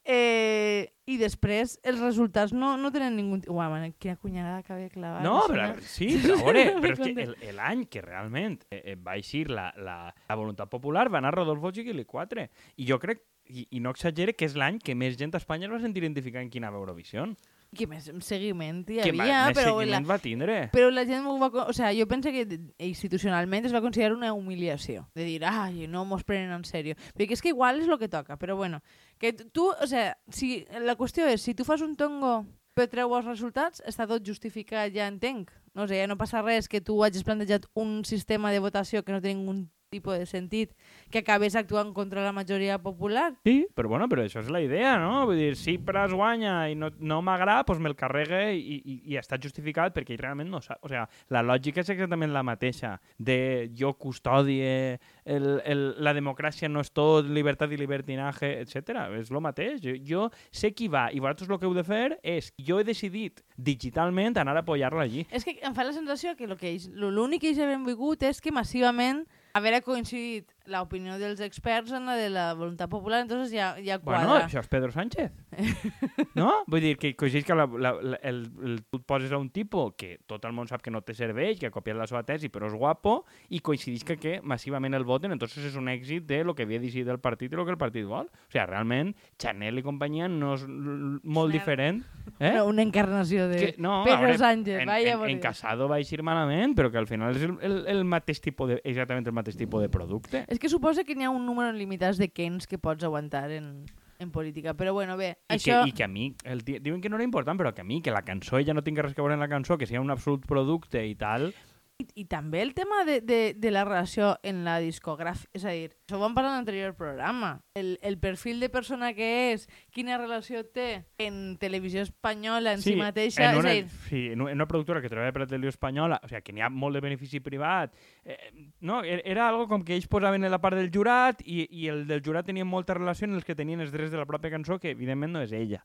Eh, 0.05 0.89
I 1.07 1.17
després 1.19 1.77
els 1.87 2.01
resultats 2.03 2.53
no, 2.55 2.73
no 2.79 2.91
tenen 2.95 3.15
ningú... 3.19 3.39
Uau, 3.53 3.71
man, 3.71 3.93
quina 4.03 4.17
cunyada 4.19 4.63
que 4.67 4.73
havia 4.75 4.91
clavat. 4.91 5.23
No, 5.23 5.43
però, 5.51 5.69
sí, 5.87 6.09
però, 6.23 6.39
a 6.41 6.45
veure, 6.47 6.65
però 6.83 6.93
és 6.95 6.99
que 6.99 7.05
conté. 7.07 7.27
el- 7.29 7.37
el 7.53 7.61
any 7.63 7.85
que 7.91 8.03
realment 8.03 8.59
eh, 8.71 8.81
eh, 8.93 8.97
va 8.97 9.15
eixir 9.19 9.49
la, 9.51 9.69
la, 9.79 9.97
la 10.29 10.39
voluntat 10.39 10.71
popular 10.73 11.09
va 11.13 11.21
anar 11.23 11.35
Rodolfo 11.37 11.71
Chiquili 11.75 12.05
4. 12.05 12.49
I 12.83 12.89
jo 12.89 12.99
crec, 13.03 13.23
i, 13.53 13.67
i 13.77 13.81
no 13.85 13.91
exagere, 13.95 14.35
que 14.35 14.47
és 14.49 14.55
l'any 14.59 14.79
que 14.83 14.95
més 14.99 15.19
gent 15.21 15.35
a 15.35 15.41
Espanya 15.43 15.67
es 15.69 15.75
va 15.75 15.83
sentir 15.83 16.03
identificar 16.03 16.43
en 16.43 16.51
quina 16.51 16.71
va 16.71 16.79
Eurovision. 16.83 17.37
Que 17.73 17.87
més 17.89 18.11
seguiment 18.21 18.83
hi 18.85 18.99
que 19.01 19.13
havia, 19.15 19.47
més 19.49 19.57
però, 19.57 19.79
la, 19.89 20.01
va 20.05 20.19
tindre. 20.21 20.57
però 20.75 20.91
la 20.93 21.07
gent 21.09 21.25
ho 21.25 21.39
va... 21.41 21.49
O 21.65 21.73
sea, 21.73 21.93
jo 21.97 22.05
penso 22.11 22.29
que 22.35 22.45
institucionalment 22.85 23.65
es 23.69 23.73
va 23.73 23.81
considerar 23.81 24.13
una 24.17 24.35
humiliació. 24.37 25.07
De 25.17 25.25
dir, 25.25 25.41
ai, 25.49 25.87
no 25.89 26.05
mos 26.05 26.25
prenen 26.29 26.53
en 26.53 26.67
sèrio. 26.69 26.99
Perquè 27.17 27.39
és 27.39 27.45
que 27.45 27.55
igual 27.55 27.81
és 27.81 27.89
el 27.89 27.97
que 27.99 28.11
toca, 28.13 28.37
però 28.37 28.59
bueno. 28.61 28.83
Que 29.17 29.33
tu, 29.33 29.71
o 29.73 29.89
sea, 29.89 30.19
si, 30.29 30.67
la 30.85 30.99
qüestió 31.01 31.25
és, 31.33 31.41
si 31.41 31.57
tu 31.57 31.65
fas 31.65 31.81
un 31.81 31.97
tongo 31.97 32.43
però 32.73 32.89
treu 32.89 33.13
els 33.17 33.29
resultats, 33.29 33.83
està 33.89 34.07
tot 34.09 34.25
justificat, 34.25 34.93
ja 34.95 35.09
entenc. 35.11 35.53
No 35.77 35.87
sé, 35.89 35.99
ja 36.01 36.09
no 36.09 36.19
passa 36.21 36.43
res 36.45 36.69
que 36.69 36.81
tu 36.85 36.99
hagis 37.05 37.25
plantejat 37.25 37.69
un 37.79 38.03
sistema 38.09 38.53
de 38.53 38.61
votació 38.65 39.03
que 39.05 39.13
no 39.13 39.21
té 39.21 39.33
ningú 39.33 39.67
tipus 39.93 40.17
de 40.19 40.25
sentit, 40.27 40.73
que 41.13 41.21
acabés 41.21 41.55
actuant 41.55 41.93
contra 41.93 42.23
la 42.25 42.33
majoria 42.33 42.79
popular. 42.81 43.35
Sí, 43.45 43.67
però 43.77 43.91
bueno, 43.93 44.09
però 44.09 44.25
això 44.25 44.41
és 44.41 44.49
la 44.51 44.63
idea, 44.65 44.95
no? 44.99 45.27
Vull 45.29 45.37
dir, 45.37 45.51
si 45.61 45.77
Pras 45.79 46.15
guanya 46.17 46.71
i 46.73 46.77
no, 46.79 46.89
no 46.99 47.21
m'agrada, 47.23 47.67
doncs 47.69 47.83
me'l 47.85 47.95
carregue 47.99 48.41
i, 48.57 48.79
i, 48.81 48.95
i 49.13 49.19
està 49.21 49.37
justificat 49.43 49.93
perquè 49.95 50.15
ell 50.17 50.23
realment 50.23 50.49
no 50.51 50.63
sap. 50.65 50.81
O 50.81 50.89
sigui, 50.89 51.05
la 51.37 51.43
lògica 51.45 51.85
és 51.85 51.93
exactament 51.93 52.33
la 52.33 52.43
mateixa 52.47 52.95
de 53.19 53.37
jo 53.77 53.93
custodie, 54.01 54.97
el, 55.29 55.47
el, 55.69 55.85
la 56.03 56.15
democràcia 56.17 56.71
no 56.73 56.81
és 56.81 56.91
tot, 56.97 57.29
llibertat 57.29 57.71
i 57.77 57.81
libertinaje, 57.81 58.55
etc. 58.65 58.97
És 59.21 59.29
el 59.31 59.43
mateix. 59.45 59.83
Jo, 59.85 59.95
jo 60.09 60.25
sé 60.51 60.73
qui 60.73 60.89
va 60.89 61.11
i 61.13 61.21
vosaltres 61.21 61.53
el 61.53 61.61
que 61.61 61.69
heu 61.69 61.77
de 61.77 61.85
fer 61.85 62.17
és, 62.25 62.49
jo 62.57 62.81
he 62.81 62.89
decidit 62.89 63.45
digitalment 63.61 64.41
anar 64.41 64.57
a 64.57 64.65
apoyar-la 64.65 65.05
allí. 65.05 65.27
És 65.31 65.45
que 65.45 65.59
em 65.61 65.77
fa 65.77 65.85
la 65.85 65.93
sensació 65.93 66.33
que 66.39 66.49
lo 66.49 66.57
que 66.57 66.73
ells- 66.73 66.89
lo- 66.97 67.11
l'únic 67.13 67.43
que 67.45 67.51
ells 67.53 67.61
havien 67.61 67.85
volgut 67.85 68.23
és 68.25 68.41
que 68.41 68.53
massivament 68.55 69.27
haver 69.55 69.81
coincidit 69.83 70.47
l'opinió 70.67 71.19
dels 71.19 71.41
experts 71.41 71.93
en 71.93 72.07
la 72.07 72.15
de 72.17 72.29
la 72.31 72.53
voluntat 72.55 72.91
popular, 72.91 73.23
entonces 73.23 73.53
ja, 73.53 73.75
ja 73.83 73.99
Bueno, 73.99 74.29
quadra. 74.29 74.47
això 74.47 74.61
és 74.61 74.69
Pedro 74.69 74.93
Sánchez. 74.93 75.33
no? 76.35 76.51
Vull 76.67 76.81
dir 76.85 76.97
que 77.01 77.15
coincideix 77.19 77.47
que 77.47 77.55
la, 77.57 77.67
la, 77.67 77.93
la, 78.01 78.19
el, 78.23 78.43
el, 78.65 78.79
tu 78.91 79.01
et 79.01 79.07
poses 79.09 79.33
a 79.33 79.39
un 79.39 79.51
tipus 79.51 79.95
que 79.99 80.19
tot 80.27 80.45
el 80.49 80.55
món 80.57 80.69
sap 80.71 80.83
que 80.83 80.91
no 80.91 81.03
té 81.03 81.15
serveix, 81.19 81.59
que 81.61 81.69
ha 81.69 81.75
copiat 81.75 81.99
la 81.99 82.07
seva 82.11 82.23
tesi, 82.29 82.51
però 82.53 82.69
és 82.71 82.77
guapo, 82.79 83.25
i 83.51 83.61
coincideix 83.65 84.05
que, 84.09 84.17
que 84.21 84.35
massivament 84.43 84.95
el 84.99 85.05
voten, 85.09 85.33
entonces 85.35 85.65
és 85.73 85.77
un 85.79 85.89
èxit 85.93 86.27
de 86.29 86.43
lo 86.45 86.55
que 86.55 86.67
havia 86.67 86.81
decidit 86.83 87.09
el 87.13 87.21
partit 87.23 87.53
i 87.53 87.59
el 87.59 87.65
que 87.67 87.75
el 87.77 87.81
partit 87.81 88.07
vol. 88.09 88.27
O 88.31 88.53
sigui, 88.53 88.67
realment, 88.69 89.15
Chanel 89.39 89.79
i 89.83 89.85
companyia 89.87 90.29
no 90.31 90.55
és 90.57 90.67
molt 90.69 91.23
Chanel. 91.23 91.53
diferent. 91.59 92.03
Eh? 92.39 92.53
Una, 92.53 92.63
una 92.71 92.83
encarnació 92.83 93.49
de 93.51 93.57
que, 93.59 93.75
no, 93.83 94.05
Pedro 94.07 94.29
veure, 94.29 94.39
Sánchez, 94.39 94.81
en, 94.81 94.87
vaya 94.87 95.13
en, 95.15 95.21
en 95.23 95.27
Dios. 95.27 95.41
Casado 95.43 95.89
va 95.91 95.99
eixir 95.99 96.23
malament, 96.23 96.73
però 96.79 96.89
que 96.91 96.99
al 97.01 97.09
final 97.11 97.35
és 97.35 97.43
el, 97.43 97.57
el, 97.67 97.75
el 97.91 98.05
mateix 98.07 98.39
tipus 98.41 98.71
de, 98.71 98.77
exactament 98.87 99.27
el 99.27 99.35
mateix 99.35 99.57
tipus 99.59 99.83
de 99.83 99.89
producte. 99.91 100.45
És 100.53 100.61
que 100.61 100.69
suposa 100.69 101.05
que 101.09 101.17
n'hi 101.17 101.25
ha 101.25 101.33
un 101.33 101.47
número 101.49 101.73
limitat 101.73 102.19
de 102.21 102.29
Keynes 102.29 102.69
que 102.69 102.77
pots 102.77 103.05
aguantar 103.09 103.47
en, 103.57 103.87
en 104.21 104.31
política. 104.31 104.75
Però 104.77 104.93
bueno, 104.93 105.17
bé, 105.17 105.31
I, 105.49 105.57
això... 105.57 105.81
que, 105.83 105.89
I 105.89 105.97
que 105.97 106.05
a 106.05 106.09
mi, 106.13 106.27
el, 106.45 106.61
di- 106.67 106.79
diuen 106.85 107.01
que 107.01 107.09
no 107.09 107.17
era 107.17 107.25
important, 107.25 107.57
però 107.57 107.73
que 107.73 107.81
a 107.81 107.89
mi, 107.89 108.03
que 108.05 108.13
la 108.13 108.21
cançó 108.27 108.61
ja 108.61 108.75
no 108.77 108.85
tinc 108.85 109.01
res 109.01 109.15
que 109.17 109.25
veure 109.25 109.39
en 109.39 109.41
la 109.41 109.49
cançó, 109.49 109.79
que 109.81 109.89
sigui 109.89 110.03
un 110.03 110.13
absolut 110.13 110.45
producte 110.47 111.07
i 111.09 111.15
tal... 111.17 111.55
I, 112.03 112.07
I 112.23 112.25
també 112.31 112.63
el 112.63 112.75
tema 112.75 113.05
de, 113.09 113.21
de, 113.21 113.41
de 113.57 113.71
la 113.71 113.85
relació 113.87 114.35
en 114.43 114.65
la 114.67 114.79
discogràfica. 114.83 115.51
És 115.57 115.65
a 115.65 115.75
dir, 115.75 115.93
això 116.05 116.19
ho 116.19 116.23
vam 116.23 116.35
parlar 116.37 116.53
en 116.53 116.61
l'anterior 116.61 116.95
programa. 116.99 117.55
El, 117.79 117.95
el 118.03 118.19
perfil 118.21 118.61
de 118.61 118.69
persona 118.73 119.13
que 119.17 119.29
és, 119.53 119.69
quina 119.95 120.19
relació 120.19 120.65
té 120.67 121.05
en 121.23 121.57
televisió 121.63 122.03
espanyola 122.05 122.75
en 122.77 122.85
si, 122.85 122.97
mateixa. 122.99 123.47
en 123.49 123.57
és 123.57 123.63
una, 123.63 123.71
a 123.71 123.77
dir, 123.79 123.89
sí, 124.09 124.25
en 124.33 124.45
una, 124.45 124.53
en 124.53 124.61
una 124.61 124.69
productora 124.69 125.03
que 125.03 125.11
treballa 125.13 125.33
per 125.33 125.45
la 125.45 125.51
televisió 125.51 125.75
espanyola, 125.77 126.21
o 126.23 126.31
sigui, 126.31 126.43
que 126.45 126.57
n'hi 126.57 126.67
ha 126.67 126.71
molt 126.73 126.99
de 126.99 127.05
benefici 127.05 127.43
privat, 127.45 127.95
eh, 128.25 128.39
no, 128.81 129.03
era, 129.03 129.23
era 129.25 129.49
algo 129.49 129.69
com 129.71 129.85
que 129.87 129.97
ells 129.97 130.11
posaven 130.11 130.45
en 130.45 130.53
la 130.53 130.61
part 130.63 130.79
del 130.79 130.91
jurat 130.95 131.43
i, 131.45 131.65
i 131.71 131.89
el 131.93 132.07
del 132.11 132.25
jurat 132.25 132.49
tenia 132.49 132.67
molta 132.69 132.99
relació 132.99 133.29
en 133.29 133.39
els 133.39 133.47
que 133.47 133.57
tenien 133.59 133.81
els 133.81 133.95
drets 133.95 134.13
de 134.13 134.21
la 134.21 134.29
pròpia 134.29 134.53
cançó, 134.53 134.81
que 134.83 134.93
evidentment 134.97 135.33
no 135.33 135.45
és 135.45 135.55
ella. 135.57 135.83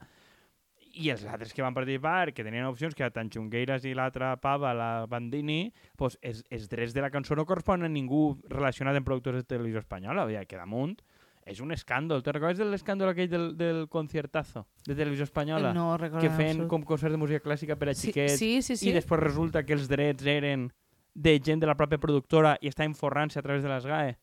I 0.97 1.11
els 1.13 1.25
altres 1.29 1.53
que 1.53 1.61
van 1.61 1.75
participar, 1.75 2.33
que 2.33 2.45
tenien 2.45 2.65
opcions, 2.65 2.95
que 2.97 3.07
tant 3.13 3.29
Xungueiras 3.33 3.85
i 3.85 3.94
l'altra 3.97 4.31
pava, 4.41 4.73
la 4.73 5.05
Bandini, 5.09 5.71
pues, 5.95 6.17
els, 6.25 6.41
els 6.49 6.65
drets 6.71 6.95
de 6.95 7.03
la 7.05 7.11
cançó 7.13 7.38
no 7.38 7.45
corresponen 7.45 7.85
a 7.85 7.94
ningú 7.94 8.31
relacionat 8.49 8.97
amb 8.97 9.05
productors 9.05 9.44
de 9.44 9.45
televisió 9.45 9.83
espanyola. 9.83 10.25
O 10.25 10.31
sigui, 10.31 10.45
que 10.49 10.57
damunt 10.57 10.97
és 11.47 11.61
un 11.63 11.71
escàndol. 11.71 12.23
Te 12.25 12.33
recordes 12.35 12.59
de 12.59 12.67
l'escàndol 12.67 13.13
aquell 13.13 13.29
del, 13.31 13.47
del 13.57 13.85
conciertazo 13.94 14.65
de 14.85 14.95
televisió 14.95 15.23
espanyola? 15.23 15.71
no 15.73 15.95
recordo. 15.97 16.21
que 16.21 16.27
en 16.31 16.35
feien 16.35 16.51
absolut. 16.57 16.69
com 16.73 16.83
concerts 16.83 17.15
de 17.15 17.21
música 17.21 17.44
clàssica 17.45 17.77
per 17.79 17.89
a 17.89 17.95
Sí, 17.95 18.09
xiquets 18.09 18.38
sí, 18.38 18.51
sí, 18.61 18.75
sí. 18.75 18.89
i 18.89 18.95
després 18.95 19.21
resulta 19.23 19.63
que 19.63 19.77
els 19.77 19.88
drets 19.88 20.27
eren 20.27 20.67
de 21.15 21.39
gent 21.39 21.63
de 21.63 21.69
la 21.69 21.77
pròpia 21.77 21.97
productora 21.97 22.57
i 22.61 22.69
estaven 22.69 22.94
forrant-se 22.95 23.39
a 23.39 23.45
través 23.45 23.63
de 23.63 23.71
les 23.71 23.85
GAE. 23.88 24.17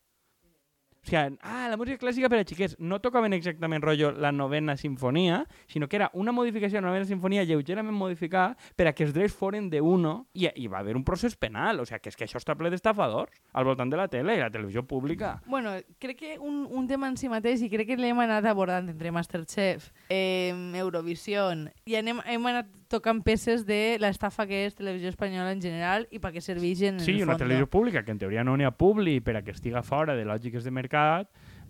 O 1.05 1.07
sigui, 1.07 1.37
ah, 1.43 1.67
la 1.69 1.77
música 1.77 1.99
clàssica 2.01 2.29
per 2.33 2.39
a 2.41 2.45
xiquets 2.47 2.75
no 2.79 2.97
tocaven 2.99 3.33
exactament 3.37 3.83
rotllo 3.83 4.09
la 4.11 4.31
novena 4.33 4.73
sinfonia, 4.75 5.43
sinó 5.67 5.87
que 5.87 5.97
era 5.99 6.09
una 6.13 6.31
modificació 6.33 6.79
de 6.79 6.81
la 6.81 6.87
novena 6.89 7.05
sinfonia 7.05 7.43
lleugerament 7.45 7.93
modificada 7.95 8.55
per 8.75 8.87
a 8.89 8.93
que 8.93 9.03
els 9.05 9.13
drets 9.13 9.35
foren 9.37 9.69
de 9.69 9.81
uno 9.81 10.25
i, 10.33 10.47
i 10.55 10.65
va 10.67 10.79
haver 10.79 10.95
un 10.97 11.03
procés 11.05 11.35
penal. 11.37 11.79
O 11.79 11.85
sigui, 11.85 11.99
que 12.01 12.09
és 12.09 12.17
que 12.17 12.25
això 12.25 12.41
està 12.41 12.55
ple 12.57 12.71
d'estafadors 12.73 13.37
al 13.53 13.65
voltant 13.69 13.91
de 13.93 13.97
la 14.01 14.07
tele 14.09 14.33
i 14.35 14.41
la 14.41 14.49
televisió 14.49 14.81
pública. 14.87 15.35
Bueno, 15.45 15.75
crec 15.99 16.17
que 16.17 16.39
un, 16.39 16.65
un 16.71 16.87
tema 16.87 17.07
en 17.07 17.17
si 17.21 17.29
mateix, 17.29 17.61
i 17.61 17.69
crec 17.69 17.87
que 17.93 17.97
l'hem 18.01 18.19
anat 18.25 18.45
abordant 18.49 18.89
entre 18.89 19.11
Masterchef, 19.13 19.91
eh, 20.09 20.49
Eurovision, 20.73 21.69
i 21.85 21.95
anem, 21.99 22.21
hem 22.25 22.45
anat 22.49 22.71
tocant 22.87 23.23
peces 23.25 23.63
de 23.65 23.97
l'estafa 23.99 24.45
que 24.45 24.59
és 24.67 24.75
televisió 24.77 25.09
espanyola 25.09 25.49
en 25.51 25.61
general 25.61 26.05
i 26.13 26.19
per 26.21 26.29
què 26.35 26.41
serveixen 26.43 26.99
en 26.99 27.03
Sí, 27.03 27.15
el 27.17 27.23
una 27.25 27.33
fons. 27.33 27.41
televisió 27.41 27.67
pública 27.67 28.03
que 28.05 28.13
en 28.13 28.19
teoria 28.21 28.43
no 28.45 28.53
n'hi 28.55 28.63
ha 28.67 28.71
publi 28.77 29.17
per 29.25 29.33
a 29.39 29.41
que 29.43 29.51
estiga 29.55 29.81
fora 29.83 30.13
de 30.15 30.23
lògiques 30.23 30.63
de 30.63 30.71
mercat, 30.71 30.94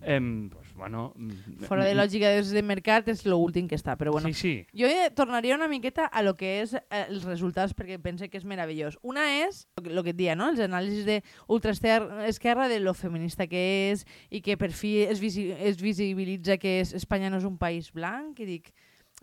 eh, 0.02 0.48
pues, 0.50 0.74
bueno... 0.74 1.12
mm, 1.16 1.64
Fora 1.66 1.84
de 1.84 1.94
lògica 1.94 2.30
de, 2.30 2.42
de 2.42 2.62
mercat 2.62 3.08
és 3.10 3.24
l'últim 3.26 3.66
que 3.68 3.76
està, 3.78 3.96
però 3.98 4.12
bueno. 4.14 4.30
Sí, 4.30 4.38
sí. 4.38 4.54
Jo 4.76 4.88
tornaria 5.18 5.56
una 5.56 5.68
miqueta 5.68 6.06
a 6.06 6.22
lo 6.22 6.36
que 6.36 6.60
és 6.62 6.76
eh, 6.76 6.84
els 7.06 7.24
resultats 7.26 7.74
perquè 7.74 7.98
pense 8.02 8.28
que 8.30 8.38
és 8.38 8.46
meravellós. 8.46 8.98
Una 9.02 9.26
és, 9.42 9.64
el 9.82 10.02
que 10.02 10.14
et 10.14 10.18
dia, 10.18 10.36
no? 10.38 10.50
els 10.52 10.62
anàlisis 10.62 11.06
de 11.08 11.20
ultraesquerra 11.48 12.68
de 12.68 12.80
lo 12.80 12.94
feminista 12.94 13.48
que 13.50 13.64
és 13.92 14.06
i 14.30 14.42
que 14.44 14.56
per 14.56 14.70
fi 14.72 14.98
es, 15.06 15.20
visi 15.20 15.50
es 15.56 15.80
visibilitza 15.82 16.58
que 16.62 16.80
és, 16.82 16.94
Espanya 16.94 17.32
no 17.32 17.42
és 17.42 17.48
un 17.48 17.58
país 17.58 17.90
blanc, 17.92 18.38
i 18.40 18.46
dic, 18.46 18.72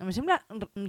em 0.01 0.11
sembla 0.11 0.41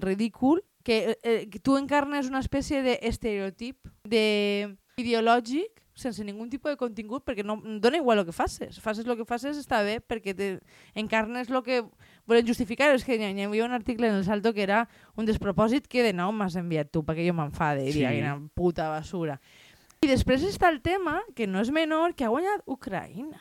ridícul 0.02 0.64
que, 0.82 1.16
eh, 1.22 1.46
que 1.50 1.60
tu 1.60 1.78
encarnes 1.78 2.28
una 2.28 2.42
espècie 2.42 2.82
d'estereotip 2.82 3.88
de 4.08 4.74
ideològic 5.00 5.83
sense 5.94 6.24
ningú 6.26 6.48
tipus 6.50 6.74
de 6.74 6.76
contingut, 6.76 7.24
perquè 7.24 7.44
no 7.46 7.56
dona 7.80 8.00
igual 8.00 8.18
el 8.20 8.26
que 8.26 8.34
facis. 8.34 8.80
Facis 8.82 9.06
el 9.06 9.16
que 9.16 9.26
facis 9.28 9.58
està 9.60 9.82
bé 9.86 10.00
perquè 10.02 10.34
te, 10.34 10.48
encarnes 10.94 11.50
el 11.50 11.62
que 11.62 11.82
volen 12.26 12.46
justificar. 12.46 12.90
És 12.94 13.04
que 13.06 13.16
hi, 13.16 13.44
havia 13.46 13.64
un 13.64 13.72
article 13.76 14.08
en 14.10 14.18
el 14.18 14.24
Salto 14.26 14.52
que 14.52 14.64
era 14.66 14.88
un 15.16 15.26
despropòsit 15.26 15.86
que 15.86 16.02
de 16.02 16.12
nou 16.12 16.32
m'has 16.34 16.56
enviat 16.58 16.90
tu 16.90 17.04
perquè 17.06 17.26
jo 17.28 17.34
m'enfade 17.38 17.86
i 17.86 17.92
Sí. 17.92 18.00
sí. 18.00 18.06
quina 18.06 18.36
puta 18.54 18.88
basura. 18.90 19.38
I 20.02 20.10
després 20.10 20.42
està 20.44 20.68
el 20.68 20.82
tema, 20.84 21.22
que 21.34 21.46
no 21.46 21.62
és 21.62 21.70
menor, 21.70 22.12
que 22.14 22.26
ha 22.26 22.32
guanyat 22.32 22.66
Ucraïna. 22.66 23.40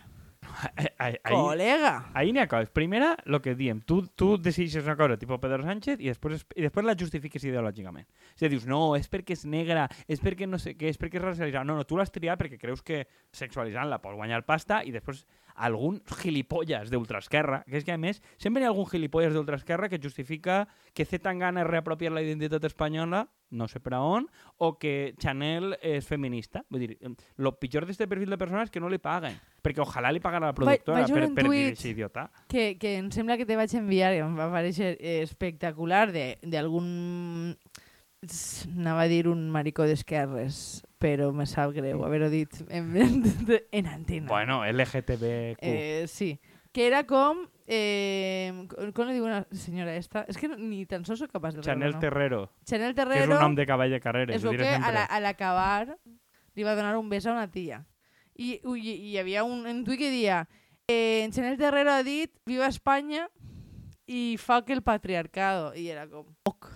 Ahí, 0.98 1.16
Col·lega! 1.28 2.10
ahí 2.14 2.32
n'hi 2.32 2.40
ha 2.44 2.48
coses. 2.48 2.70
Primera, 2.70 3.16
el 3.26 3.40
que 3.42 3.56
diem, 3.56 3.82
tu, 3.82 4.02
tu 4.16 4.38
decideixes 4.38 4.86
una 4.86 4.96
cosa 4.96 5.18
tipus 5.18 5.40
Pedro 5.42 5.64
Sánchez 5.64 6.00
i 6.00 6.12
després, 6.12 6.42
es- 6.42 6.48
i 6.56 6.62
després 6.66 6.86
la 6.86 6.96
justifiques 7.00 7.44
ideològicament. 7.44 8.06
A 8.08 8.40
dir, 8.44 8.50
dius, 8.54 8.66
no, 8.70 8.96
és 8.96 9.10
perquè 9.12 9.34
és 9.38 9.46
negra, 9.46 9.88
és 10.08 10.22
perquè 10.22 10.48
no 10.48 10.60
sé 10.62 10.76
què, 10.78 10.90
és 10.94 11.00
perquè 11.02 11.18
és 11.20 11.26
racialitzada. 11.26 11.66
No, 11.66 11.76
no, 11.76 11.86
tu 11.90 11.98
l'has 11.98 12.12
triat 12.14 12.40
perquè 12.40 12.60
creus 12.62 12.82
que 12.86 13.04
sexualitzant-la 13.32 14.00
pots 14.04 14.16
guanyar 14.20 14.44
pasta 14.46 14.84
i 14.86 14.92
després 14.96 15.26
algun 15.56 16.02
gilipolles 16.22 16.90
d'ultraesquerra, 16.90 17.64
que 17.68 17.78
és 17.78 17.86
que 17.86 17.94
a 17.94 17.98
més 18.02 18.22
sempre 18.42 18.62
hi 18.64 18.66
ha 18.66 18.72
algun 18.74 18.90
gilipolles 18.90 19.34
d'ultraesquerra 19.34 19.90
que 19.90 20.00
justifica 20.02 20.68
que 20.94 21.06
C 21.06 21.20
Tangana 21.20 21.62
es 21.62 21.68
reapropiar 21.68 22.12
la 22.12 22.22
identitat 22.26 22.64
espanyola 22.66 23.28
no 23.54 23.68
sé 23.70 23.78
per 23.80 23.94
on, 23.94 24.26
o 24.58 24.80
que 24.82 25.14
Chanel 25.22 25.76
és 25.86 26.08
feminista. 26.10 26.64
Vull 26.74 26.88
dir, 26.88 26.96
el 27.06 27.50
pitjor 27.62 27.86
d'aquest 27.86 28.10
perfil 28.10 28.32
de 28.34 28.40
persones 28.42 28.66
és 28.66 28.74
que 28.74 28.82
no 28.82 28.90
li 28.90 28.98
paguen, 28.98 29.36
perquè 29.62 29.84
ojalà 29.84 30.10
li 30.10 30.20
paguen 30.24 30.42
a 30.42 30.50
la 30.50 30.56
productora 30.58 31.04
vaig 31.04 31.12
per, 31.14 31.28
per 31.38 31.46
dir 31.52 31.68
així 31.76 31.92
idiota. 31.94 32.24
que, 32.50 32.80
que 32.82 32.96
em 32.98 33.12
sembla 33.14 33.38
que 33.38 33.46
te 33.46 33.54
vaig 33.56 33.76
enviar, 33.78 34.10
em 34.18 34.34
va 34.40 34.50
parecer 34.50 34.96
eh, 35.00 35.22
espectacular, 35.22 36.08
de- 36.12 36.40
d'algun... 36.42 37.54
Anava 38.24 39.02
a 39.04 39.08
dir 39.12 39.28
un 39.28 39.50
maricó 39.52 39.84
d'esquerres, 39.88 40.84
però 41.02 41.32
me 41.36 41.46
sap 41.50 41.74
greu 41.76 42.04
haver-ho 42.06 42.30
dit 42.32 42.50
en, 42.70 42.94
en 43.72 43.88
antena. 43.88 44.28
Bueno, 44.30 44.62
LGTBQ. 44.66 45.58
Eh, 45.62 46.06
sí, 46.08 46.40
que 46.72 46.88
era 46.88 47.04
com... 47.06 47.48
Eh, 47.66 48.52
com 48.94 49.08
li 49.08 49.14
diu 49.16 49.24
una 49.24 49.46
senyora 49.56 49.94
esta? 49.96 50.26
És 50.28 50.36
que 50.38 50.50
ni 50.52 50.82
tan 50.86 51.06
sols 51.08 51.22
soc 51.24 51.32
capaç 51.32 51.56
de 51.56 51.62
Chanel 51.64 51.94
no? 51.96 52.00
Terrero, 52.04 52.42
Chanel 52.68 52.92
que 52.92 53.02
és 53.02 53.08
Terrero 53.08 53.38
un 53.38 53.40
nom 53.40 53.56
de 53.56 53.66
cavall 53.70 53.92
de 53.94 54.02
carreres, 54.04 54.42
veu 54.44 54.52
diré 54.52 54.66
que 54.66 54.74
a 54.76 54.80
sempre. 54.82 54.94
la- 54.98 55.06
a 55.08 55.20
l'acabar 55.24 55.96
li 56.56 56.64
va 56.68 56.76
donar 56.76 56.98
un 57.00 57.08
bes 57.10 57.26
a 57.26 57.32
una 57.32 57.48
tia. 57.50 57.86
I, 58.36 58.58
ui, 58.68 58.82
i 58.84 58.96
hi 59.14 59.18
havia 59.22 59.46
un, 59.48 59.64
un 59.70 59.84
tuit 59.88 60.00
que 60.02 60.10
dia 60.12 60.42
eh, 60.92 61.30
Chanel 61.32 61.56
Terrero 61.58 61.92
ha 61.94 62.04
dit 62.04 62.34
viva 62.46 62.68
Espanya 62.68 63.30
i 64.08 64.36
fuck 64.38 64.70
el 64.76 64.82
patriarcado. 64.84 65.72
I 65.80 65.88
era 65.96 66.04
com... 66.12 66.26
Fuck. 66.44 66.68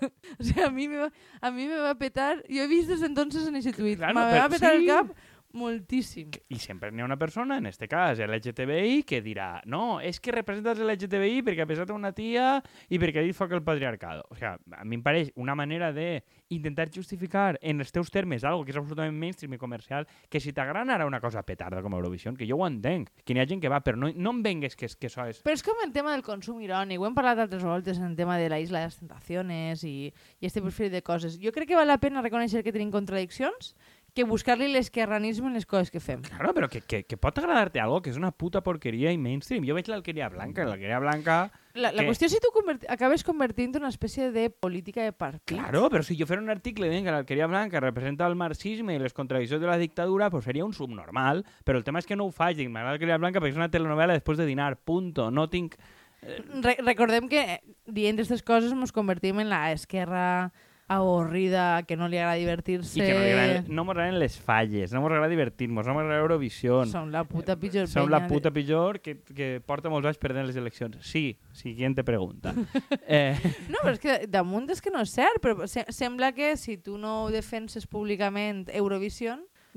o 0.40 0.44
sea, 0.44 0.66
a 0.66 0.70
mi, 0.70 0.88
me 0.88 0.96
va, 0.96 1.10
a 1.40 1.50
mi 1.50 1.66
me 1.66 1.78
va 1.78 1.94
petar... 1.98 2.42
Jo 2.48 2.64
he 2.64 2.68
vist 2.70 2.88
des 2.88 3.00
d'entonces 3.00 3.48
en 3.48 3.56
ese 3.56 3.72
tuit. 3.72 3.98
Claro, 3.98 4.14
me 4.14 4.38
va 4.38 4.48
petar 4.48 4.74
sí. 4.76 4.82
el 4.82 4.86
cap 4.86 5.12
moltíssim. 5.52 6.30
I 6.48 6.58
sempre 6.60 6.90
n'hi 6.92 7.02
ha 7.02 7.06
una 7.06 7.16
persona, 7.18 7.58
en 7.58 7.66
este 7.66 7.88
cas 7.88 8.20
LGTBI, 8.20 9.02
que 9.08 9.20
dirà 9.24 9.62
no, 9.66 10.00
és 10.04 10.20
que 10.20 10.32
representa 10.34 10.74
els 10.74 10.82
LGTBI 10.84 11.42
perquè 11.46 11.64
ha 11.64 11.68
pesat 11.70 11.92
una 11.94 12.12
tia 12.12 12.58
i 12.88 13.00
perquè 13.00 13.22
ha 13.22 13.26
dit 13.26 13.36
foc 13.36 13.54
el 13.56 13.62
patriarcado. 13.64 14.26
O 14.30 14.36
sea, 14.36 14.56
a 14.76 14.84
mi 14.84 14.98
em 14.98 15.04
pareix 15.04 15.32
una 15.36 15.56
manera 15.58 15.92
de 15.92 16.22
intentar 16.52 16.88
justificar 16.94 17.58
en 17.62 17.80
els 17.80 17.92
teus 17.92 18.10
termes 18.10 18.44
algo 18.44 18.64
que 18.64 18.72
és 18.72 18.80
absolutament 18.80 19.16
mainstream 19.16 19.56
i 19.56 19.60
comercial, 19.60 20.06
que 20.28 20.40
si 20.40 20.52
t'agrada 20.52 20.94
ara 20.94 21.06
una 21.08 21.20
cosa 21.20 21.42
petarda 21.42 21.82
com 21.82 21.96
Eurovision, 21.96 22.36
que 22.36 22.48
jo 22.48 22.60
ho 22.60 22.66
entenc, 22.66 23.10
que 23.24 23.34
n'hi 23.34 23.42
ha 23.42 23.48
gent 23.48 23.62
que 23.62 23.72
va, 23.72 23.80
però 23.84 23.98
no, 24.00 24.12
no 24.14 24.34
em 24.36 24.42
vengues 24.44 24.76
que, 24.76 24.88
que 24.88 25.10
això 25.10 25.26
és... 25.28 25.42
Però 25.44 25.56
és 25.56 25.64
com 25.64 25.80
el 25.84 25.92
tema 25.92 26.12
del 26.14 26.24
consum 26.26 26.60
irònic. 26.64 27.00
Ho 27.00 27.08
hem 27.08 27.16
parlat 27.16 27.44
altres 27.44 27.64
voltes 27.64 28.00
en 28.00 28.08
el 28.10 28.16
tema 28.16 28.38
de 28.38 28.48
la 28.52 28.60
Isla 28.60 28.84
de 28.84 28.90
les 28.90 29.00
Tentaciones 29.00 29.84
i, 29.84 30.12
i 30.40 30.48
este 30.48 30.62
perfil 30.64 30.92
de 30.92 31.02
coses. 31.02 31.38
Jo 31.40 31.52
crec 31.52 31.70
que 31.72 31.78
val 31.78 31.88
la 31.88 32.00
pena 32.00 32.24
reconèixer 32.24 32.64
que 32.64 32.74
tenim 32.74 32.92
contradiccions 32.94 33.74
que 34.18 34.26
buscar-li 34.26 34.66
l'esquerranisme 34.72 35.46
en 35.46 35.54
les 35.54 35.66
coses 35.68 35.92
que 35.94 36.02
fem. 36.02 36.24
Claro, 36.26 36.50
però 36.56 36.66
que, 36.66 36.80
que, 36.82 37.04
que 37.06 37.16
pot 37.20 37.36
agradar-te 37.38 37.78
algo 37.78 38.00
que 38.02 38.10
és 38.10 38.18
una 38.18 38.32
puta 38.34 38.64
porqueria 38.66 39.12
i 39.14 39.18
mainstream. 39.20 39.62
Jo 39.68 39.76
veig 39.76 39.86
l'alqueria 39.92 40.26
blanca, 40.32 40.66
l'alqueria 40.66 40.98
blanca... 41.02 41.38
La, 41.78 41.92
la 41.94 42.02
Què? 42.02 42.08
qüestió 42.08 42.26
és 42.26 42.32
si 42.34 42.40
tu 42.42 42.50
converti 42.50 42.88
acabes 42.90 43.22
convertint 43.22 43.76
en 43.76 43.84
una 43.84 43.92
espècie 43.92 44.32
de 44.34 44.48
política 44.50 45.04
de 45.06 45.12
partit. 45.14 45.52
Claro, 45.52 45.84
però 45.92 46.02
si 46.02 46.16
jo 46.18 46.26
fera 46.26 46.42
un 46.42 46.50
article 46.50 46.88
dient 46.90 47.06
que 47.06 47.14
l'alqueria 47.14 47.46
blanca 47.46 47.78
representa 47.84 48.26
el 48.26 48.34
marxisme 48.34 48.96
i 48.96 48.98
les 48.98 49.14
contradiccions 49.14 49.62
de 49.62 49.70
la 49.70 49.78
dictadura, 49.78 50.32
pues 50.34 50.48
seria 50.48 50.66
un 50.66 50.74
subnormal. 50.74 51.44
Però 51.62 51.78
el 51.78 51.86
tema 51.86 52.02
és 52.02 52.10
que 52.10 52.18
no 52.18 52.26
ho 52.26 52.34
faig. 52.34 52.58
Dic, 52.58 52.72
m'agrada 52.72 52.96
l'alqueria 52.96 53.20
blanca 53.22 53.38
perquè 53.38 53.54
és 53.54 53.60
una 53.60 53.70
telenovela 53.70 54.18
després 54.18 54.40
de 54.40 54.48
dinar, 54.50 54.72
punto. 54.82 55.30
No 55.30 55.46
tinc... 55.52 55.78
Re 56.18 56.74
recordem 56.82 57.28
que 57.30 57.44
eh, 57.44 57.60
dient 57.86 58.18
aquestes 58.18 58.42
coses 58.42 58.74
ens 58.74 58.90
convertim 58.90 59.38
en 59.38 59.52
la 59.52 59.68
esquerra 59.70 60.50
avorrida, 60.88 61.82
que 61.84 61.96
no 61.96 62.08
li 62.08 62.16
agrada 62.18 62.36
divertir-se. 62.40 62.98
I 62.98 63.02
que 63.04 63.14
no, 63.14 63.20
li 63.20 63.30
agraden, 63.32 63.66
no 63.76 63.84
m'agraden 63.84 64.18
les 64.18 64.38
falles, 64.40 64.92
no 64.92 65.02
m'agrada 65.04 65.28
divertir-nos, 65.28 65.86
no 65.86 65.94
m'agrada 65.94 66.20
Eurovisió. 66.22 66.80
Som 66.88 67.10
la 67.12 67.24
puta 67.28 67.56
pitjor 67.60 67.86
Som 67.88 68.06
penya 68.06 68.16
la 68.16 68.20
de- 68.24 68.32
puta 68.32 68.50
pitjor 68.50 69.00
que, 69.04 69.18
que 69.22 69.50
porta 69.64 69.92
molts 69.92 70.08
anys 70.10 70.18
perdent 70.22 70.48
les 70.48 70.56
eleccions. 70.56 70.96
Sí, 71.04 71.38
siguiente 71.52 72.04
pregunta. 72.04 72.54
eh, 73.06 73.36
No, 73.68 73.78
però 73.84 73.92
és 73.94 74.00
que 74.02 74.18
damunt 74.28 74.70
és 74.72 74.80
que 74.82 74.90
no 74.90 75.04
és 75.04 75.12
cert, 75.14 75.40
però 75.44 75.68
se 75.68 75.84
sembla 75.92 76.32
que 76.32 76.56
si 76.56 76.78
tu 76.78 76.96
no 76.98 77.28
defenses 77.30 77.86
públicament 77.86 78.68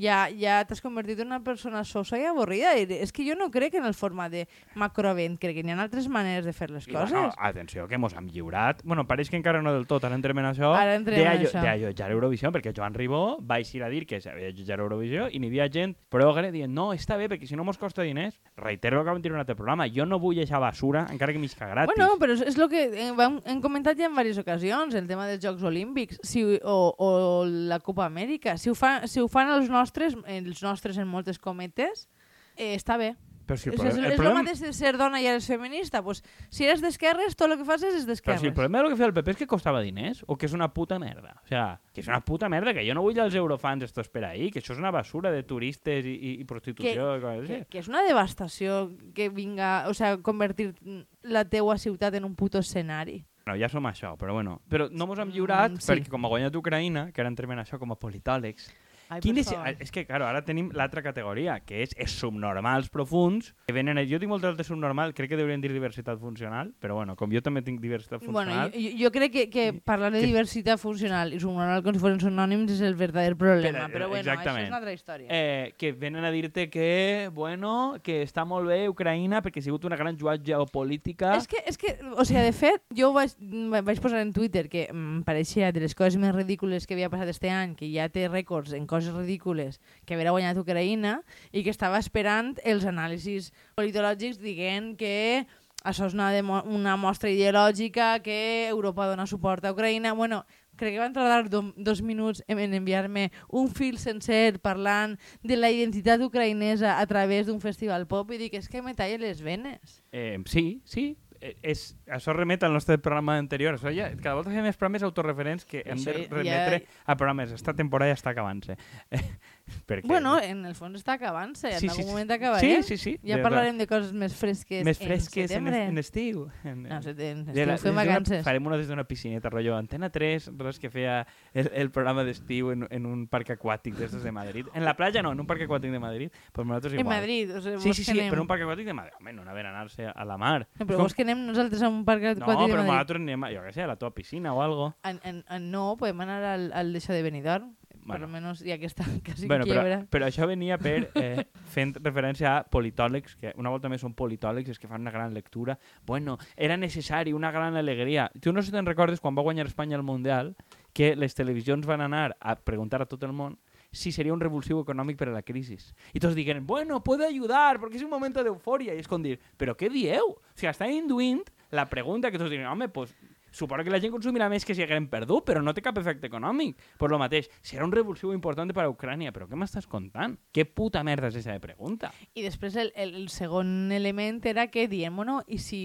Ja, 0.01 0.23
ja 0.33 0.63
t'has 0.65 0.81
convertit 0.81 1.19
en 1.21 1.27
una 1.29 1.43
persona 1.45 1.83
sosa 1.85 2.17
i 2.17 2.25
avorrida. 2.25 2.73
I 2.79 2.87
és 3.03 3.11
que 3.13 3.25
jo 3.27 3.35
no 3.37 3.51
crec 3.53 3.75
en 3.77 3.85
el 3.85 3.93
format 3.93 4.31
de 4.33 4.47
macroevent, 4.75 5.37
crec 5.39 5.59
que 5.59 5.63
hi 5.65 5.71
ha 5.73 5.77
altres 5.83 6.07
maneres 6.09 6.45
de 6.47 6.53
fer 6.57 6.69
les 6.71 6.87
I, 6.87 6.91
coses. 6.91 7.11
bueno, 7.11 7.31
atenció, 7.37 7.87
que 7.87 7.97
mos 8.01 8.13
hem 8.17 8.27
lliurat. 8.31 8.81
Bueno, 8.83 9.05
pareix 9.07 9.29
que 9.29 9.37
encara 9.37 9.61
no 9.61 9.73
del 9.73 9.85
tot, 9.87 10.03
ara 10.07 10.15
entrem 10.17 10.39
en 10.41 10.49
això. 10.51 10.71
Ara 10.75 10.95
entrem 10.95 11.19
de 11.19 11.25
en 11.27 11.45
això. 11.45 11.61
De 11.61 11.69
allotjar 11.69 12.11
Eurovisió, 12.11 12.51
perquè 12.51 12.73
Joan 12.75 12.93
Ribó 12.97 13.37
va 13.45 13.59
eixir 13.59 13.83
a 13.83 13.89
dir 13.89 14.05
que 14.07 14.19
s'havia 14.21 14.49
d'allotjar 14.49 14.79
Eurovisió 14.79 15.27
i 15.29 15.39
n'hi 15.39 15.51
havia 15.51 15.69
gent 15.71 15.95
progre 16.09 16.51
dient 16.51 16.73
no, 16.73 16.91
està 16.93 17.17
bé, 17.19 17.27
perquè 17.29 17.47
si 17.47 17.55
no 17.59 17.63
mos 17.67 17.77
costa 17.77 18.01
diners. 18.01 18.39
Reitero 18.57 18.99
el 19.01 19.05
que 19.05 19.11
vam 19.11 19.21
dir 19.21 19.31
en 19.31 19.35
un 19.35 19.43
altre 19.45 19.55
programa, 19.55 19.87
jo 19.91 20.05
no 20.05 20.19
vull 20.19 20.35
deixar 20.41 20.59
basura, 20.63 21.05
encara 21.11 21.33
que 21.33 21.39
m'isca 21.39 21.67
gratis. 21.69 21.93
Bueno, 21.95 22.17
però 22.19 22.33
és, 22.33 22.41
és 22.47 22.57
el 22.57 22.69
que 22.71 22.83
hem, 23.05 23.15
vam- 23.17 23.41
hem 23.45 23.61
comentat 23.61 23.97
ja 23.99 24.05
en 24.09 24.15
diverses 24.15 24.39
ocasions, 24.41 24.95
el 24.95 25.07
tema 25.07 25.27
dels 25.27 25.43
Jocs 25.43 25.63
Olímpics 25.63 26.19
si, 26.23 26.43
o, 26.63 26.77
o 26.97 27.45
la 27.45 27.79
Copa 27.79 28.05
Amèrica. 28.05 28.57
Si 28.57 28.69
ho, 28.69 28.75
fa, 28.75 29.07
si 29.07 29.19
ho 29.19 29.27
fan 29.27 29.49
els 29.51 29.69
nostres, 29.69 29.89
els 29.99 30.61
nostres 30.63 30.97
en 30.97 31.07
moltes 31.07 31.39
cometes, 31.39 32.07
eh, 32.55 32.75
està 32.75 32.97
bé. 32.97 33.15
Però 33.51 33.57
si 33.57 33.67
el, 33.67 33.73
és, 33.73 33.79
pro- 33.81 33.89
és, 33.89 33.95
el 33.97 34.05
és 34.05 34.11
el 34.11 34.15
problema... 34.17 34.43
mateix 34.43 34.59
de 34.61 34.69
ser 34.71 34.91
dona 34.97 35.19
i 35.19 35.25
eres 35.27 35.47
feminista. 35.49 35.99
Pues, 36.05 36.21
si 36.53 36.63
eres 36.63 36.79
d'esquerres, 36.79 37.33
tot 37.35 37.49
el 37.51 37.57
que 37.57 37.65
fas 37.65 37.81
és 37.83 37.95
Però 38.05 38.05
d'esquerres. 38.07 38.39
si 38.39 38.47
el 38.47 38.53
problema 38.53 38.79
del 38.79 38.91
que 38.93 38.95
feia 38.95 39.07
el 39.09 39.13
PP 39.17 39.31
és 39.33 39.37
que 39.41 39.47
costava 39.49 39.81
diners 39.81 40.21
o 40.27 40.37
que 40.37 40.45
és 40.45 40.53
una 40.53 40.69
puta 40.71 40.99
merda. 40.99 41.33
O 41.43 41.47
sea, 41.49 41.81
que 41.91 41.99
és 41.99 42.07
una 42.07 42.21
puta 42.23 42.47
merda, 42.47 42.71
que 42.73 42.85
jo 42.87 42.93
no 42.95 43.01
vull 43.03 43.17
els 43.19 43.35
eurofans 43.35 43.83
estos 43.83 44.07
per 44.07 44.23
ahí, 44.29 44.51
que 44.51 44.61
això 44.61 44.71
és 44.71 44.79
una 44.79 44.91
basura 44.93 45.31
de 45.33 45.41
turistes 45.43 46.05
i, 46.05 46.13
i, 46.13 46.31
i 46.39 46.45
prostitució. 46.45 47.17
i 47.17 47.21
coses 47.25 47.49
que, 47.49 47.65
que 47.65 47.79
és 47.79 47.89
una 47.91 48.03
devastació 48.07 48.91
que 49.13 49.27
vinga, 49.29 49.85
o 49.89 49.93
sea, 49.93 50.15
convertir 50.21 50.75
la 51.23 51.43
teua 51.43 51.77
ciutat 51.77 52.13
en 52.15 52.23
un 52.29 52.35
puto 52.35 52.59
escenari. 52.61 53.25
No, 53.47 53.55
ja 53.57 53.67
som 53.67 53.83
això, 53.89 54.13
però 54.21 54.35
bueno. 54.37 54.59
Però 54.69 54.85
no 54.93 55.07
mos 55.09 55.17
hem 55.19 55.31
lliurat 55.33 55.71
Mm, 55.73 55.81
sí. 55.81 55.91
perquè 55.91 56.07
com 56.13 56.23
ha 56.23 56.29
guanyat 56.29 56.55
Ucraïna, 56.55 57.11
que 57.11 57.19
ara 57.21 57.27
entrem 57.27 57.51
en 57.51 57.59
això 57.65 57.79
com 57.81 57.91
a 57.91 57.97
politòlegs, 57.99 58.69
Ai, 59.11 59.19
Quin 59.19 59.37
és, 59.41 59.49
és 59.83 59.91
que, 59.91 60.05
claro, 60.07 60.25
ara 60.25 60.39
tenim 60.47 60.69
l'altra 60.73 61.01
categoria, 61.03 61.57
que 61.67 61.81
és 61.83 61.91
els 61.99 62.13
subnormals 62.15 62.87
profuns, 62.89 63.51
que 63.67 63.73
venen... 63.75 63.99
Jo 64.07 64.17
tinc 64.21 64.31
molt 64.31 64.45
de 64.57 64.63
subnormal, 64.63 65.11
crec 65.13 65.33
que 65.33 65.37
deurien 65.39 65.59
dir 65.61 65.73
diversitat 65.73 66.19
funcional, 66.21 66.71
però 66.79 66.95
bueno, 66.95 67.17
com 67.19 67.31
jo 67.31 67.41
també 67.43 67.61
tinc 67.61 67.81
diversitat 67.83 68.23
Bueno, 68.23 68.51
funcional... 68.55 68.71
jo, 68.71 68.93
jo 69.03 69.11
crec 69.11 69.33
que, 69.35 69.43
que 69.51 69.65
parlar 69.83 70.13
de 70.13 70.21
que- 70.21 70.27
diversitat 70.31 70.79
funcional 70.79 71.33
i 71.35 71.39
submoral 71.43 71.83
com 71.83 71.93
si 71.93 71.99
fossin 71.99 72.21
sinònims 72.23 72.71
és 72.77 72.81
el 72.87 72.95
verdader 72.95 73.35
problema. 73.35 73.85
Però, 73.89 74.05
Però, 74.05 74.09
bueno, 74.13 74.23
exactament. 74.23 74.57
això 74.57 74.63
és 74.63 74.71
una 74.71 74.79
altra 74.79 74.93
història. 74.95 75.27
eh, 75.29 75.73
que 75.77 75.91
venen 75.91 76.23
a 76.23 76.31
dir-te 76.31 76.69
que, 76.71 77.29
bueno, 77.33 77.97
que 78.03 78.21
està 78.23 78.45
molt 78.47 78.67
bé 78.71 78.87
Ucraïna 78.89 79.41
perquè 79.43 79.59
ha 79.59 79.67
sigut 79.67 79.83
una 79.85 79.97
gran 79.99 80.17
jugada 80.17 80.39
geopolítica. 80.43 81.35
És 81.35 81.47
que, 81.51 81.59
és 81.67 81.77
que, 81.77 81.97
o 82.15 82.23
sigui, 82.25 82.41
de 82.47 82.53
fet, 82.55 82.83
jo 82.95 83.09
ho 83.09 83.13
vaig, 83.13 83.35
vaig 83.83 83.99
posar 84.01 84.21
en 84.23 84.31
Twitter 84.33 84.67
que 84.71 84.87
em 84.91 85.21
pareixia 85.27 85.71
de 85.75 85.81
les 85.83 85.95
coses 85.95 86.15
més 86.21 86.33
ridícules 86.35 86.87
que 86.87 86.95
havia 86.95 87.09
passat 87.11 87.27
este 87.33 87.49
any, 87.51 87.75
que 87.75 87.89
ja 87.91 88.07
té 88.09 88.27
rècords 88.29 88.71
en 88.77 88.85
coses 88.87 89.00
ridícules, 89.09 89.79
que 90.05 90.15
havia 90.15 90.31
guanyat 90.31 90.59
Ucraïna 90.61 91.21
i 91.51 91.63
que 91.65 91.73
estava 91.73 91.99
esperant 91.99 92.53
els 92.63 92.85
anàlisis 92.85 93.51
politològics 93.75 94.37
dient 94.41 94.93
que 94.99 95.47
això 95.83 96.05
és 96.05 96.13
una, 96.13 96.29
una 96.69 96.95
mostra 96.97 97.31
ideològica 97.31 98.19
que 98.21 98.67
Europa 98.69 99.07
dona 99.09 99.25
suport 99.25 99.65
a 99.65 99.71
Ucraïna. 99.73 100.13
Bueno, 100.13 100.43
crec 100.77 100.93
que 100.93 101.01
van 101.01 101.13
tardar 101.13 101.49
do, 101.49 101.63
dos 101.75 102.01
minuts 102.01 102.43
en, 102.47 102.59
en 102.59 102.73
enviar-me 102.77 103.29
un 103.49 103.69
fil 103.69 103.97
sencer 103.97 104.59
parlant 104.61 105.17
de 105.41 105.57
la 105.57 105.71
identitat 105.73 106.21
ucraïnesa 106.21 106.99
a 106.99 107.05
través 107.09 107.49
d'un 107.49 107.61
festival 107.61 108.07
pop 108.07 108.31
i 108.31 108.39
dic, 108.41 108.57
és 108.57 108.69
que 108.69 108.81
me 108.85 108.95
tallen 108.97 109.25
les 109.25 109.41
venes. 109.41 110.01
Eh, 110.11 110.37
sí, 110.45 110.81
sí. 110.85 111.15
Eh, 111.41 111.55
és, 111.73 111.95
això 112.05 112.35
remet 112.37 112.61
al 112.63 112.73
nostre 112.75 112.99
programa 113.01 113.35
anterior. 113.41 113.73
Això 113.79 113.89
ja, 113.93 114.11
cada 114.21 114.35
volta 114.37 114.51
fem 114.53 114.61
més 114.63 114.77
programes 114.77 115.03
autorreferents 115.07 115.65
que 115.65 115.81
hem 115.85 115.97
de 115.97 116.11
Això 116.13 116.13
ja- 116.21 116.35
remetre 116.37 116.83
a 117.05 117.15
programes. 117.17 117.51
Esta 117.51 117.73
temporada 117.73 118.13
ja 118.13 118.19
està 118.19 118.29
acabant-se. 118.35 118.77
Perquè... 119.87 120.07
Bueno, 120.07 120.37
en 120.41 120.65
el 120.65 120.75
fons 120.75 120.99
està 120.99 121.13
acabant-se, 121.17 121.69
en 121.73 121.79
Sí, 121.79 121.87
algun 121.87 121.95
sí, 121.97 122.03
sí. 122.03 122.09
moment 122.09 122.31
acabarem. 122.31 122.83
Sí, 122.83 122.97
sí, 122.97 122.97
sí. 122.97 123.19
Ja 123.27 123.37
De- 123.37 123.43
parlarem 123.43 123.77
de 123.77 123.87
coses 123.87 124.11
més 124.13 124.33
fresques 124.35 124.83
més 124.85 124.97
fresques 124.99 125.43
en, 125.45 125.47
setembre. 125.47 125.83
en 125.85 125.97
estiu. 125.97 126.47
En, 126.63 126.83
No, 126.83 126.97
en 126.97 127.15
de 127.15 127.29
estiu 127.31 127.65
la- 127.65 127.77
fem 127.77 127.95
des 127.95 128.05
vacances. 128.05 128.43
Farem 128.45 128.65
una 128.67 128.77
des 128.77 128.87
d'una 128.87 129.03
piscineta, 129.05 129.49
rotllo 129.49 129.75
Antena 129.77 130.09
3, 130.09 130.51
res 130.57 130.79
que 130.79 130.89
feia 130.89 131.25
el, 131.53 131.71
el 131.73 131.91
programa 131.91 132.23
d'estiu 132.23 132.71
en, 132.71 132.87
en 132.89 133.05
un 133.05 133.27
parc 133.27 133.49
aquàtic 133.57 133.95
d'estos 133.95 134.23
de 134.23 134.31
Madrid. 134.31 134.67
En 134.73 134.85
la 134.85 134.95
platja 134.95 135.21
no, 135.21 135.31
en 135.31 135.39
un 135.39 135.47
parc 135.47 135.61
aquàtic 135.67 135.91
de 135.91 135.99
Madrid. 135.99 136.31
Pues 136.51 136.67
nosaltres 136.67 136.93
En 136.93 136.99
igual. 137.01 137.17
Madrid, 137.19 137.55
o 137.55 137.61
sigui, 137.61 137.79
Sí, 137.81 137.93
sí, 137.93 138.03
sí, 138.03 138.11
anem... 138.19 138.31
però 138.33 138.41
un 138.41 138.47
parc 138.47 138.61
aquàtic 138.63 138.85
de 138.85 138.93
Madrid. 138.93 139.13
Home, 139.19 139.33
no 139.33 139.41
anaven 139.43 139.65
a 139.65 139.69
anar-se 139.69 140.07
a 140.07 140.25
la 140.25 140.37
mar. 140.37 140.67
No, 140.79 140.85
però 140.85 140.97
Com- 140.97 141.03
vols 141.05 141.13
que 141.15 141.23
anem 141.23 141.45
nosaltres 141.47 141.81
a 141.81 141.89
un 141.89 142.03
parc 142.05 142.21
No, 142.23 142.29
aquàtic 142.31 142.67
de 142.67 142.73
però 142.73 142.81
Madrid? 142.83 142.91
nosaltres 142.91 143.21
anem, 143.21 143.43
a, 143.43 143.51
jo 143.51 143.61
què 143.67 143.73
sé, 143.73 143.83
a 143.83 143.87
la 143.87 143.95
teva 143.95 144.11
piscina 144.13 144.53
o 144.53 144.61
algo. 144.61 144.95
En, 145.03 145.19
en, 145.23 145.43
en, 145.49 145.71
no, 145.71 145.95
podem 145.97 146.19
anar 146.21 146.43
al, 146.43 146.71
al 146.73 146.93
d'això 146.93 147.13
de 147.13 147.21
Benidorm. 147.23 147.75
Bueno. 148.11 148.27
Per 148.27 148.39
almenys 148.41 148.63
ja 148.67 148.77
que 148.77 148.89
està 148.89 149.07
quasi 149.25 149.47
Bueno, 149.51 149.65
en 149.65 149.71
però, 149.71 149.81
quiebra. 149.85 149.99
però 150.11 150.27
això 150.27 150.47
venia 150.49 150.77
per 150.81 151.09
eh, 151.15 151.45
fent 151.73 151.95
referència 152.01 152.57
a 152.57 152.63
politòlegs, 152.67 153.35
que 153.39 153.55
una 153.57 153.73
volta 153.73 153.89
més 153.89 154.03
són 154.03 154.13
politòlegs, 154.17 154.69
és 154.75 154.79
que 154.79 154.89
fan 154.91 155.01
una 155.01 155.13
gran 155.15 155.33
lectura. 155.33 155.77
Bueno, 156.05 156.37
era 156.55 156.77
necessari, 156.77 157.33
una 157.33 157.51
gran 157.51 157.75
alegria. 157.79 158.29
Tu 158.41 158.53
no 158.53 158.61
sé 158.61 158.69
si 158.69 158.77
te'n 158.77 158.87
recordes 158.87 159.19
quan 159.23 159.37
va 159.37 159.45
guanyar 159.45 159.67
Espanya 159.67 159.97
el 159.97 160.03
Mundial, 160.07 160.55
que 160.93 161.15
les 161.15 161.35
televisions 161.35 161.87
van 161.87 162.01
anar 162.01 162.35
a 162.39 162.55
preguntar 162.59 163.01
a 163.01 163.07
tot 163.07 163.23
el 163.23 163.33
món 163.33 163.57
si 163.91 164.11
seria 164.15 164.31
un 164.33 164.39
revulsiu 164.39 164.79
econòmic 164.79 165.17
per 165.19 165.27
a 165.29 165.33
la 165.35 165.41
crisi. 165.43 165.75
I 166.15 166.19
tots 166.23 166.35
diguen, 166.35 166.65
bueno, 166.65 167.01
puede 167.03 167.27
ayudar, 167.27 167.77
perquè 167.79 167.99
és 167.99 168.05
un 168.05 168.11
moment 168.13 168.33
d'eufòria. 168.37 168.95
I 168.95 169.03
és 169.03 169.09
com 169.11 169.21
dir, 169.23 169.37
però 169.59 169.75
què 169.75 169.89
dieu? 169.91 170.31
O 170.37 170.55
sigui, 170.55 170.71
està 170.71 170.87
induint 170.87 171.43
la 171.75 171.89
pregunta 171.91 172.31
que 172.31 172.39
tots 172.39 172.51
diuen, 172.51 172.69
home, 172.71 172.87
pues, 172.87 173.11
suposo 173.51 173.83
que 173.83 173.93
la 173.93 173.99
gent 174.01 174.13
consumirà 174.13 174.47
més 174.49 174.65
que 174.65 174.75
si 174.75 174.83
haguem 174.85 175.07
perdut, 175.11 175.45
però 175.47 175.61
no 175.63 175.73
té 175.75 175.83
cap 175.83 175.97
efecte 176.01 176.27
econòmic. 176.31 176.79
Per 176.99 177.09
lo 177.11 177.19
mateix, 177.21 177.49
serà 177.61 177.85
un 177.85 177.93
revulsiu 177.93 178.33
important 178.33 178.71
per 178.73 178.85
a 178.85 178.91
Ucrània, 178.91 179.33
però 179.35 179.47
què 179.49 179.59
m'estàs 179.59 179.87
contant? 179.91 180.37
Què 180.55 180.65
puta 180.65 181.03
merda 181.03 181.29
és 181.29 181.39
aquesta 181.39 181.59
pregunta? 181.63 182.11
I 182.33 182.45
després 182.47 182.77
el, 182.79 182.93
el, 182.95 183.15
el 183.23 183.29
segon 183.29 183.91
element 183.91 184.41
era 184.47 184.67
que 184.71 184.87
diem, 184.87 185.15
bueno, 185.15 185.41
i 185.47 185.59
si... 185.59 185.83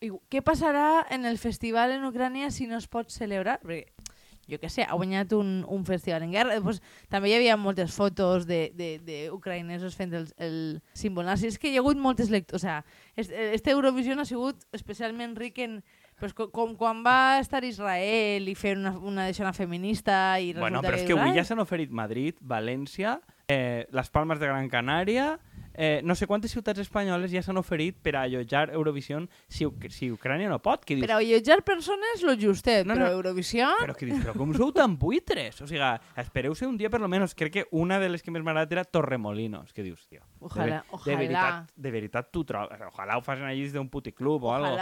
i 0.00 0.12
Què 0.30 0.42
passarà 0.44 1.06
en 1.14 1.24
el 1.24 1.38
festival 1.38 1.94
en 1.94 2.04
Ucrània 2.04 2.50
si 2.52 2.66
no 2.70 2.76
es 2.76 2.86
pot 2.90 3.10
celebrar? 3.10 3.58
Perquè, 3.62 3.86
jo 4.50 4.58
què 4.60 4.68
sé, 4.68 4.84
ha 4.84 4.96
guanyat 4.96 5.32
un, 5.36 5.64
un 5.70 5.84
festival 5.88 6.26
en 6.26 6.34
guerra. 6.34 6.58
Després, 6.58 6.80
també 7.12 7.30
hi 7.30 7.36
havia 7.38 7.56
moltes 7.56 7.94
fotos 7.96 8.44
d'ucraïnesos 8.48 9.96
fent 9.96 10.12
el, 10.18 10.28
el 10.36 10.58
símbol 10.92 11.28
nazi. 11.28 11.48
És 11.48 11.58
que 11.58 11.70
hi 11.72 11.78
ha 11.78 11.84
hagut 11.84 12.00
moltes 12.00 12.30
lectures. 12.32 12.60
O 12.60 12.62
sea, 12.62 12.84
este, 13.16 13.54
este 13.54 13.72
Eurovisió 13.72 14.18
ha 14.20 14.28
sigut 14.28 14.66
especialment 14.76 15.36
ric 15.40 15.62
en, 15.64 15.80
pues, 16.20 16.34
com, 16.36 16.50
com 16.54 16.74
quan 16.78 17.02
va 17.06 17.38
estar 17.40 17.62
Israel 17.66 18.48
i 18.48 18.54
fer 18.58 18.76
una, 18.78 18.94
una 18.98 19.26
deixona 19.30 19.52
feminista 19.56 20.38
i 20.40 20.52
Bueno, 20.56 20.82
però 20.84 20.98
és 20.98 21.06
que 21.08 21.16
avui 21.16 21.36
ja 21.36 21.44
s'han 21.46 21.62
oferit 21.64 21.92
Madrid, 21.94 22.38
València, 22.40 23.18
eh, 23.48 23.86
les 23.92 24.10
Palmes 24.14 24.40
de 24.40 24.50
Gran 24.50 24.70
Canària, 24.72 25.34
eh, 25.74 26.00
no 26.04 26.14
sé 26.14 26.26
quantes 26.26 26.52
ciutats 26.54 26.80
espanyoles 26.80 27.32
ja 27.32 27.42
s'han 27.42 27.58
oferit 27.60 27.98
per 28.02 28.14
a 28.16 28.22
allotjar 28.28 28.70
Eurovisió 28.74 29.20
si, 29.48 29.66
si 29.90 30.10
Ucrània 30.10 30.48
no 30.48 30.60
pot. 30.62 30.84
Que 30.86 30.96
dius, 30.96 31.06
Per 31.06 31.16
allotjar 31.16 31.60
persones, 31.66 32.22
lo 32.22 32.34
justet, 32.40 32.86
No, 32.86 32.94
però 32.94 33.10
no. 33.10 33.18
Eurovisió... 33.18 33.68
Però 33.80 33.94
que 33.98 34.06
dius, 34.08 34.22
però 34.24 34.34
com 34.38 34.54
sou 34.56 34.72
tan 34.74 34.96
buitres? 34.98 35.60
O 35.60 35.68
sigui, 35.68 35.90
espereu-se 36.22 36.66
un 36.66 36.78
dia 36.78 36.90
per 36.90 37.00
lo 37.02 37.08
menos. 37.08 37.34
Crec 37.34 37.52
que 37.52 37.66
una 37.72 37.98
de 38.00 38.08
les 38.08 38.22
que 38.22 38.32
més 38.34 38.42
m'ha 38.42 38.54
agradat 38.54 38.72
era 38.78 38.84
Torremolinos. 38.84 39.72
Que 39.74 39.82
dius, 39.82 40.06
tio, 40.06 40.22
Ojalà, 40.40 40.80
de, 40.80 40.96
ojalà. 40.96 41.04
de 41.10 41.16
veritat, 41.20 41.76
de 41.76 41.90
veritat 41.90 42.32
tu 42.32 42.44
trobes. 42.48 42.80
Ojalà 42.92 43.18
ho 43.18 43.22
facin 43.26 43.44
allí 43.50 43.62
des 43.66 43.74
d'un 43.74 43.88
puticlub 43.90 44.44
o 44.44 44.54
algo. 44.54 44.76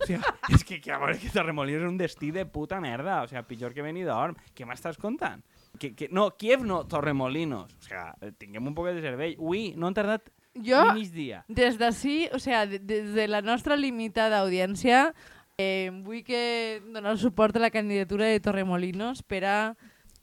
O 0.00 0.06
sigui, 0.06 0.20
és 0.56 0.64
que, 0.64 0.80
que 0.80 0.92
a 0.92 0.98
veure, 1.02 1.18
que 1.20 1.30
Torremolinos 1.34 1.84
és 1.84 1.90
un 1.90 1.98
destí 2.00 2.30
de 2.32 2.46
puta 2.46 2.80
merda. 2.80 3.22
O 3.22 3.28
sigui, 3.28 3.42
pitjor 3.50 3.74
que 3.74 3.84
Benidorm. 3.84 4.38
Què 4.56 4.66
m'estàs 4.68 4.98
contant? 5.00 5.42
Que, 5.78 5.94
que, 5.96 6.08
no, 6.10 6.36
Kiev 6.36 6.64
no, 6.64 6.86
Torremolinos. 6.86 7.72
O 7.74 7.82
sigui, 7.82 8.32
tinguem 8.38 8.66
un 8.68 8.74
poc 8.74 8.86
de 8.92 9.00
cervell. 9.00 9.36
Ui, 9.38 9.72
no 9.76 9.86
han 9.88 9.94
tardat 9.94 10.28
Jo, 10.54 10.82
ni 10.92 11.00
mig 11.00 11.12
dia. 11.12 11.44
des 11.48 11.78
d'ací, 11.80 12.28
o 12.32 12.38
sea, 12.38 12.66
de- 12.66 12.78
des 12.78 13.14
de 13.14 13.26
la 13.26 13.40
nostra 13.40 13.74
limitada 13.76 14.40
audiència, 14.44 15.14
eh, 15.56 15.90
vull 16.04 16.22
que 16.24 16.82
donar 16.92 17.16
suport 17.18 17.56
a 17.56 17.60
la 17.60 17.70
candidatura 17.70 18.26
de 18.26 18.38
Torremolinos 18.40 19.22
per 19.22 19.44
a 19.46 19.76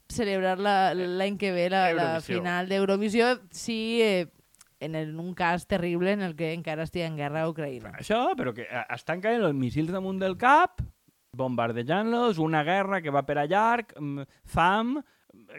celebrar 0.08 0.60
la- 0.60 0.94
l'any 0.94 1.38
que 1.38 1.52
ve 1.52 1.70
la, 1.70 1.94
la 1.94 2.22
final 2.22 2.70
d'Eurovisió, 2.70 3.40
sí, 3.52 4.00
eh, 4.02 4.28
en, 4.80 4.96
el, 4.96 5.16
un 5.20 5.34
cas 5.34 5.66
terrible 5.68 6.12
en 6.14 6.22
el 6.22 6.36
que 6.36 6.54
encara 6.54 6.84
estigui 6.84 7.04
en 7.06 7.18
guerra 7.18 7.42
a 7.44 7.50
Ucraïna. 7.50 7.92
Això, 8.00 8.36
però 8.38 8.54
que 8.54 8.64
eh, 8.70 8.86
estan 8.96 9.20
caient 9.20 9.42
els 9.44 9.54
missils 9.58 9.92
damunt 9.92 10.20
del 10.22 10.38
cap, 10.38 10.80
bombardejant-los, 11.36 12.38
una 12.38 12.64
guerra 12.64 13.02
que 13.02 13.10
va 13.12 13.26
per 13.26 13.38
a 13.40 13.46
llarg, 13.46 13.94
mm, 14.00 14.24
fam, 14.46 15.00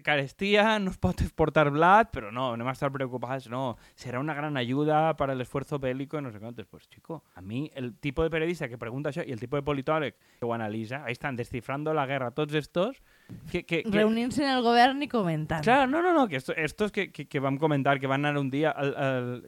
carestia, 0.02 0.78
no 0.82 0.90
es 0.90 0.98
pot 0.98 1.20
exportar 1.22 1.70
blat, 1.70 2.10
però 2.14 2.30
no, 2.34 2.50
anem 2.54 2.68
a 2.70 2.74
estar 2.74 2.90
preocupats, 2.92 3.48
no, 3.52 3.76
serà 3.98 4.20
una 4.20 4.34
gran 4.34 4.56
ajuda 4.56 5.16
para 5.16 5.32
el 5.32 5.40
esfuerzo 5.40 5.78
bélico, 5.78 6.20
no 6.20 6.32
sé 6.32 6.40
quantos. 6.40 6.66
Pues, 6.66 6.88
chico, 6.88 7.22
a 7.34 7.40
mí 7.40 7.70
el 7.74 7.94
tipo 7.98 8.22
de 8.22 8.30
periodista 8.30 8.68
que 8.68 8.78
pregunta 8.78 9.10
això 9.10 9.24
i 9.26 9.32
el 9.32 9.40
tipo 9.40 9.56
de 9.56 9.62
politòleg 9.66 10.14
que 10.38 10.46
ho 10.46 10.52
analitza, 10.54 11.04
ahí 11.04 11.12
están 11.12 11.36
descifrando 11.36 11.94
la 11.94 12.06
guerra 12.06 12.30
tots 12.30 12.54
estos, 12.54 13.02
que, 13.50 13.64
que, 13.64 13.82
que, 13.82 13.90
Reunint-se 13.90 14.44
en 14.44 14.50
el 14.56 14.62
govern 14.62 15.02
i 15.02 15.08
comentant. 15.08 15.64
Claro, 15.64 15.86
no, 15.90 16.02
no, 16.02 16.12
no, 16.14 16.28
que 16.28 16.36
esto- 16.36 16.56
estos 16.56 16.92
que, 16.92 17.10
que, 17.12 17.28
que 17.28 17.40
vam 17.40 17.58
comentar, 17.58 17.98
que 18.00 18.06
van 18.06 18.24
anar 18.24 18.40
un 18.40 18.50
dia... 18.50 18.70
Al, 18.70 18.94
al, 18.96 19.44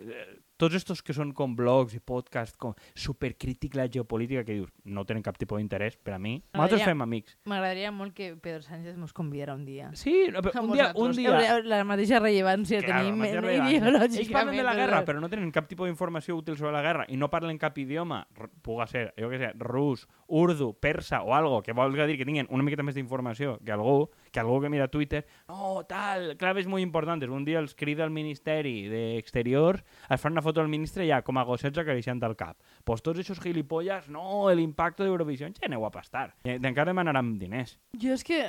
tots 0.63 0.79
estos 0.79 1.03
que 1.03 1.15
són 1.17 1.33
com 1.35 1.57
blogs 1.59 1.97
i 1.99 2.01
podcasts 2.01 2.55
com 2.61 2.77
supercrític 2.95 3.75
la 3.75 3.89
geopolítica 3.91 4.45
que 4.47 4.55
dius, 4.61 4.71
no 4.85 5.03
tenen 5.09 5.25
cap 5.27 5.37
tipus 5.41 5.59
d'interès 5.59 5.97
per 5.99 6.15
a 6.15 6.21
mi. 6.23 6.37
Nosaltres 6.55 6.85
fem 6.87 7.03
amics. 7.03 7.37
M'agradaria 7.51 7.91
molt 7.95 8.15
que 8.15 8.31
Pedro 8.41 8.63
Sánchez 8.63 8.97
mos 9.01 9.13
convidara 9.17 9.57
un 9.59 9.65
dia. 9.67 9.91
Sí, 9.99 10.29
no, 10.33 10.43
però 10.45 10.63
un 10.63 10.73
dia, 10.77 10.93
un 10.95 11.17
dia... 11.17 11.59
La 11.67 11.83
mateixa 11.89 12.21
rellevància 12.23 12.81
Claro, 12.83 13.03
tenim 13.09 13.25
ideològicament. 13.27 14.19
Ells 14.23 14.33
parlen 14.33 14.57
de 14.57 14.67
la 14.67 14.75
guerra, 14.79 15.03
però- 15.09 15.21
no 15.23 15.29
tenen 15.33 15.51
cap 15.55 15.69
tipus 15.71 15.89
d'informació 15.91 16.37
útil 16.39 16.57
sobre 16.59 16.73
la 16.75 16.83
guerra 16.85 17.07
i 17.09 17.17
no 17.19 17.29
parlen 17.33 17.59
cap 17.59 17.77
idioma, 17.79 18.23
puga 18.63 18.87
ser, 18.91 19.09
jo 19.19 19.31
què 19.33 19.39
sé, 19.43 19.53
rus, 19.59 20.07
urdu, 20.29 20.73
persa 20.79 21.23
o 21.23 21.35
algo, 21.35 21.63
que 21.63 21.73
volga 21.77 22.07
dir 22.07 22.19
que 22.19 22.27
tinguin 22.29 22.47
una 22.51 22.63
miqueta 22.67 22.83
més 22.87 22.95
d'informació 22.99 23.59
que 23.65 23.73
algú, 23.75 24.11
que 24.33 24.41
algú 24.41 24.61
que 24.63 24.71
mira 24.73 24.89
Twitter, 24.89 25.23
no, 25.49 25.85
tal, 25.89 26.33
claves 26.41 26.67
molt 26.67 26.83
importants. 26.83 27.29
Un 27.29 27.45
dia 27.47 27.61
els 27.61 27.77
crida 27.79 28.03
al 28.03 28.11
Ministeri 28.11 28.89
d'Exteriors, 28.91 29.85
es 30.09 30.21
fan 30.21 30.35
una 30.35 30.43
foto 30.43 30.61
del 30.61 30.73
ministre 30.73 31.07
ja 31.07 31.21
com 31.23 31.39
a 31.39 31.47
gossets 31.47 31.79
acariciant 31.79 32.23
el 32.27 32.37
cap. 32.37 32.57
Pues 32.85 33.05
tots 33.05 33.21
aquests 33.21 33.43
gilipolles, 33.45 34.09
no, 34.13 34.49
l'impacte 34.51 35.05
d'Eurovisió, 35.05 35.53
ja 35.53 35.69
aneu 35.69 35.85
a 35.87 35.93
pastar. 35.95 36.31
I 36.43 36.57
encara 36.57 36.91
demanaran 36.91 37.37
diners. 37.39 37.77
Jo 38.01 38.17
és 38.17 38.25
que 38.27 38.41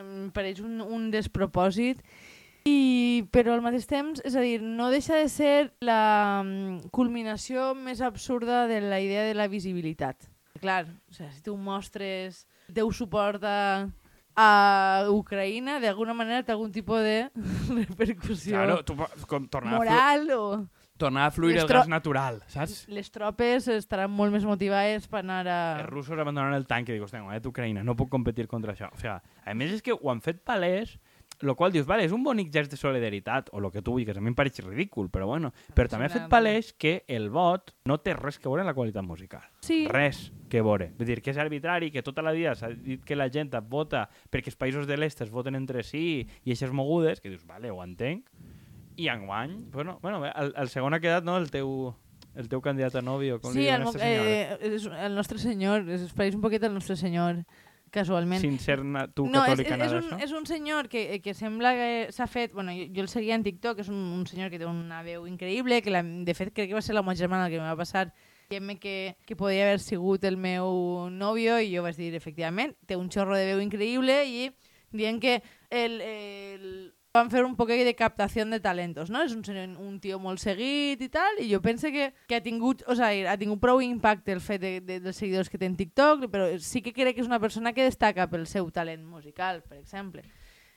em 0.00 0.30
pareix 0.34 0.62
un, 0.62 0.80
un 0.80 1.10
despropòsit 1.12 2.00
i, 2.68 3.24
però 3.34 3.56
al 3.56 3.64
mateix 3.64 3.88
temps, 3.90 4.22
és 4.22 4.36
a 4.38 4.42
dir, 4.44 4.60
no 4.62 4.90
deixa 4.92 5.18
de 5.18 5.26
ser 5.32 5.72
la 5.82 6.42
mm, 6.44 6.92
culminació 6.94 7.72
més 7.74 8.00
absurda 8.00 8.68
de 8.70 8.78
la 8.84 9.00
idea 9.02 9.24
de 9.26 9.34
la 9.34 9.48
visibilitat. 9.50 10.28
Clar, 10.62 10.84
o 11.10 11.16
sigui, 11.16 11.32
si 11.34 11.42
tu 11.42 11.56
mostres 11.58 12.44
el 12.68 12.76
teu 12.76 12.92
suport 12.94 13.42
a, 13.42 13.88
a 14.36 15.08
Ucraïna, 15.12 15.78
d'alguna 15.82 16.14
manera 16.16 16.44
té 16.46 16.54
algun 16.54 16.72
tipus 16.72 17.02
de 17.04 17.16
repercussió 17.82 18.56
Claro, 18.56 18.78
tu, 18.86 18.96
com, 19.28 19.48
tornar, 19.52 19.74
a 19.74 19.82
moral 19.82 20.30
o... 20.36 20.44
tornar 20.96 21.26
a 21.28 21.34
fluir 21.34 21.56
Les 21.56 21.64
el 21.64 21.72
gas 21.72 21.90
natural, 21.90 22.40
saps? 22.52 22.84
Les 22.88 23.10
tropes 23.12 23.68
estaran 23.68 24.12
molt 24.12 24.32
més 24.34 24.46
motivades 24.48 25.08
per 25.10 25.20
anar 25.20 25.42
a... 25.46 25.60
Els 25.82 25.90
russos 25.90 26.18
abandonaran 26.18 26.56
el 26.56 26.68
tanc 26.70 26.92
i 26.92 27.00
hòstia, 27.00 27.24
guanyat 27.24 27.48
Ucraïna, 27.50 27.84
no 27.84 27.96
puc 27.98 28.12
competir 28.12 28.48
contra 28.48 28.76
això. 28.76 28.88
O 28.92 29.00
sigui, 29.00 29.18
a 29.18 29.56
més 29.58 29.76
és 29.78 29.84
que 29.84 29.96
ho 29.96 30.12
han 30.12 30.22
fet 30.24 30.40
palès, 30.46 30.96
lo 31.42 31.56
qual 31.58 31.72
dius, 31.74 31.86
vale, 31.86 32.04
és 32.06 32.12
un 32.14 32.22
bonic 32.24 32.52
gest 32.54 32.70
de 32.72 32.78
solidaritat, 32.78 33.50
o 33.52 33.58
el 33.58 33.70
que 33.74 33.82
tu 33.82 33.92
vulguis, 33.92 34.16
a 34.16 34.20
mi 34.22 34.30
em 34.30 34.36
pareix 34.38 34.60
ridícul, 34.64 35.10
però 35.10 35.26
bueno. 35.26 35.52
Però 35.74 35.90
també 35.90 36.06
ha 36.06 36.12
fet 36.12 36.28
palès 36.30 36.72
que 36.78 37.02
el 37.10 37.28
vot 37.34 37.74
no 37.84 37.98
té 38.00 38.14
res 38.14 38.38
que 38.38 38.48
veure 38.48 38.62
en 38.62 38.70
la 38.70 38.74
qualitat 38.74 39.04
musical. 39.04 39.42
Sí, 39.66 39.84
Res 39.90 40.30
que 40.48 40.62
veure. 40.62 40.92
Vull 40.98 41.08
dir, 41.08 41.20
que 41.22 41.32
és 41.34 41.38
arbitrari, 41.42 41.90
que 41.90 42.02
tota 42.02 42.22
la 42.22 42.32
dia 42.32 42.54
s'ha 42.54 42.70
dit 42.72 43.02
que 43.04 43.16
la 43.16 43.28
gent 43.32 43.50
et 43.54 43.68
vota 43.68 44.06
perquè 44.30 44.52
els 44.52 44.58
països 44.60 44.86
de 44.86 44.96
l'est 44.96 45.20
es 45.24 45.30
voten 45.30 45.56
entre 45.58 45.82
si 45.82 46.26
i 46.44 46.50
eixes 46.54 46.72
mogudes, 46.72 47.20
que 47.20 47.30
dius, 47.32 47.44
vale, 47.46 47.70
ho 47.70 47.82
entenc. 47.82 48.28
I 48.96 49.08
enguany, 49.08 49.56
bueno, 49.72 49.98
bueno 50.02 50.24
el, 50.26 50.54
el 50.56 50.68
segon 50.68 50.94
ha 50.94 51.00
quedat, 51.00 51.24
no?, 51.24 51.38
el 51.40 51.50
teu, 51.50 51.94
el 52.36 52.48
teu 52.48 52.60
candidat 52.60 52.94
a 53.00 53.02
nòvio, 53.02 53.40
com 53.40 53.52
sí 53.54 53.64
li 53.64 53.68
el, 53.72 53.82
diuen 53.82 53.96
senyora. 53.96 54.30
eh, 54.30 54.72
és 54.76 54.86
el 54.86 55.16
nostre 55.16 55.40
senyor, 55.40 55.88
es 55.88 56.12
pareix 56.12 56.36
un 56.36 56.44
poquet 56.44 56.62
al 56.68 56.74
nostre 56.76 56.96
senyor, 57.00 57.42
casualment. 57.92 58.40
Sin 58.42 58.58
ser 58.58 58.80
na- 58.84 59.06
tu 59.06 59.28
no, 59.28 59.44
és, 59.44 59.52
catòlica, 59.52 59.76
és, 59.76 59.80
nada 59.84 60.00
un, 60.00 60.10
d'això? 60.10 60.24
és 60.24 60.34
un 60.40 60.48
senyor 60.48 60.88
que, 60.92 61.20
que 61.22 61.36
sembla 61.38 61.74
que 61.78 61.88
s'ha 62.10 62.26
fet... 62.26 62.52
Bueno, 62.56 62.74
jo, 62.74 62.88
jo 62.96 63.06
el 63.06 63.12
seguia 63.12 63.36
en 63.38 63.44
TikTok, 63.46 63.84
és 63.84 63.92
un, 63.92 64.00
un 64.16 64.26
senyor 64.26 64.50
que 64.50 64.58
té 64.58 64.66
una 64.66 65.02
veu 65.06 65.28
increïble, 65.30 65.82
que 65.84 65.94
la, 65.94 66.02
de 66.02 66.34
fet 66.34 66.52
crec 66.56 66.72
que 66.72 66.78
va 66.78 66.82
ser 66.82 66.96
la 66.96 67.04
meva 67.04 67.18
germana 67.18 67.50
que 67.52 67.60
em 67.60 67.68
va 67.68 67.78
passar 67.78 68.08
dient-me 68.52 68.78
que, 68.78 69.16
que 69.24 69.36
podia 69.36 69.64
haver 69.64 69.80
sigut 69.80 70.24
el 70.28 70.36
meu 70.36 71.08
nòvio 71.08 71.56
i 71.62 71.70
jo 71.72 71.84
vaig 71.84 71.96
dir, 71.96 72.12
efectivament, 72.18 72.74
té 72.86 72.98
un 73.00 73.08
xorro 73.08 73.36
de 73.38 73.46
veu 73.48 73.62
increïble 73.64 74.18
i 74.28 74.50
dient 74.92 75.20
que 75.22 75.38
el, 75.70 76.00
el, 76.04 76.66
van 77.12 77.28
fer 77.30 77.42
un 77.44 77.54
poquet 77.56 77.84
de 77.84 77.92
captació 77.94 78.46
de 78.48 78.58
talentos, 78.60 79.10
no? 79.12 79.20
És 79.22 79.34
un, 79.36 79.44
un 79.76 79.98
tio 80.00 80.18
molt 80.18 80.40
seguit 80.40 81.00
i 81.04 81.08
tal, 81.12 81.36
i 81.44 81.50
jo 81.52 81.60
penso 81.60 81.90
que, 81.92 82.12
que 82.26 82.36
ha 82.36 82.42
tingut, 82.42 82.82
o 82.88 82.94
sigui, 82.96 83.26
ha 83.28 83.36
tingut 83.36 83.60
prou 83.60 83.82
impacte 83.84 84.32
el 84.32 84.40
fet 84.40 84.60
de, 84.62 84.70
de, 84.80 85.00
dels 85.04 85.16
seguidors 85.20 85.50
que 85.52 85.58
té 85.60 85.66
en 85.68 85.76
TikTok, 85.76 86.30
però 86.32 86.46
sí 86.58 86.80
que 86.80 86.94
crec 86.96 87.14
que 87.16 87.20
és 87.20 87.28
una 87.28 87.40
persona 87.40 87.74
que 87.76 87.84
destaca 87.84 88.30
pel 88.32 88.46
seu 88.48 88.70
talent 88.72 89.04
musical, 89.04 89.60
per 89.68 89.76
exemple. 89.78 90.22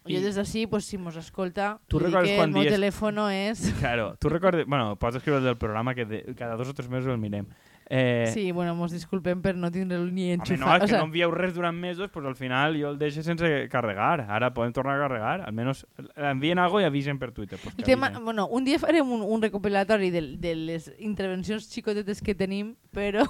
I- 0.05 0.17
Jo 0.17 0.21
des 0.21 0.35
d'ací, 0.37 0.67
pues, 0.69 0.85
si 0.85 0.99
mos 1.01 1.15
escolta, 1.17 1.79
Tu 1.87 1.97
recordes 1.97 2.29
que 2.29 2.35
quan 2.37 2.49
el 2.51 2.53
meu 2.53 2.61
dies- 2.67 2.75
telèfon 2.75 3.17
és... 3.33 3.63
Claro, 3.79 4.11
tu 4.19 4.29
recordes... 4.29 4.67
Bueno, 4.67 4.99
pots 5.01 5.15
escriure 5.17 5.39
el 5.39 5.45
del 5.47 5.57
programa 5.57 5.95
que 5.95 6.05
de, 6.05 6.19
cada 6.37 6.55
dos 6.59 6.69
o 6.69 6.75
tres 6.75 6.89
mesos 6.89 7.09
el 7.09 7.17
mirem. 7.17 7.47
Eh, 7.87 8.25
Sí, 8.33 8.51
bueno, 8.51 8.73
mos 8.73 8.91
disculpem 8.91 9.41
per 9.43 9.55
no 9.55 9.69
tindre-lo 9.71 10.09
ni 10.11 10.31
Home, 10.33 10.37
no, 10.37 10.43
enxufat. 10.43 10.77
és 10.77 10.81
o 10.81 10.85
que 10.85 10.91
sea, 10.91 10.99
no 10.99 11.05
envieu 11.05 11.29
res 11.31 11.53
durant 11.53 11.77
mesos, 11.77 12.09
pues 12.09 12.25
al 12.25 12.35
final 12.35 12.73
jo 12.81 12.89
el 12.89 12.97
deixo 12.97 13.21
sense 13.21 13.69
carregar. 13.69 14.25
Ara 14.27 14.53
podem 14.53 14.73
tornar 14.73 14.95
a 14.97 15.03
carregar. 15.07 15.41
Almenys 15.45 15.85
envien 16.15 16.57
algo 16.57 16.81
i 16.81 16.85
avisen 16.85 17.19
per 17.19 17.31
Twitter. 17.31 17.59
Pues 17.61 17.75
que 17.75 17.83
tema, 17.83 18.09
bueno, 18.19 18.47
un 18.47 18.65
dia 18.65 18.79
farem 18.79 19.05
un, 19.11 19.21
un 19.21 19.41
recopilatori 19.41 20.09
de, 20.09 20.23
de 20.37 20.55
les 20.55 20.91
intervencions 20.97 21.69
xicotetes 21.69 22.21
que 22.21 22.33
tenim, 22.33 22.75
però 22.91 23.23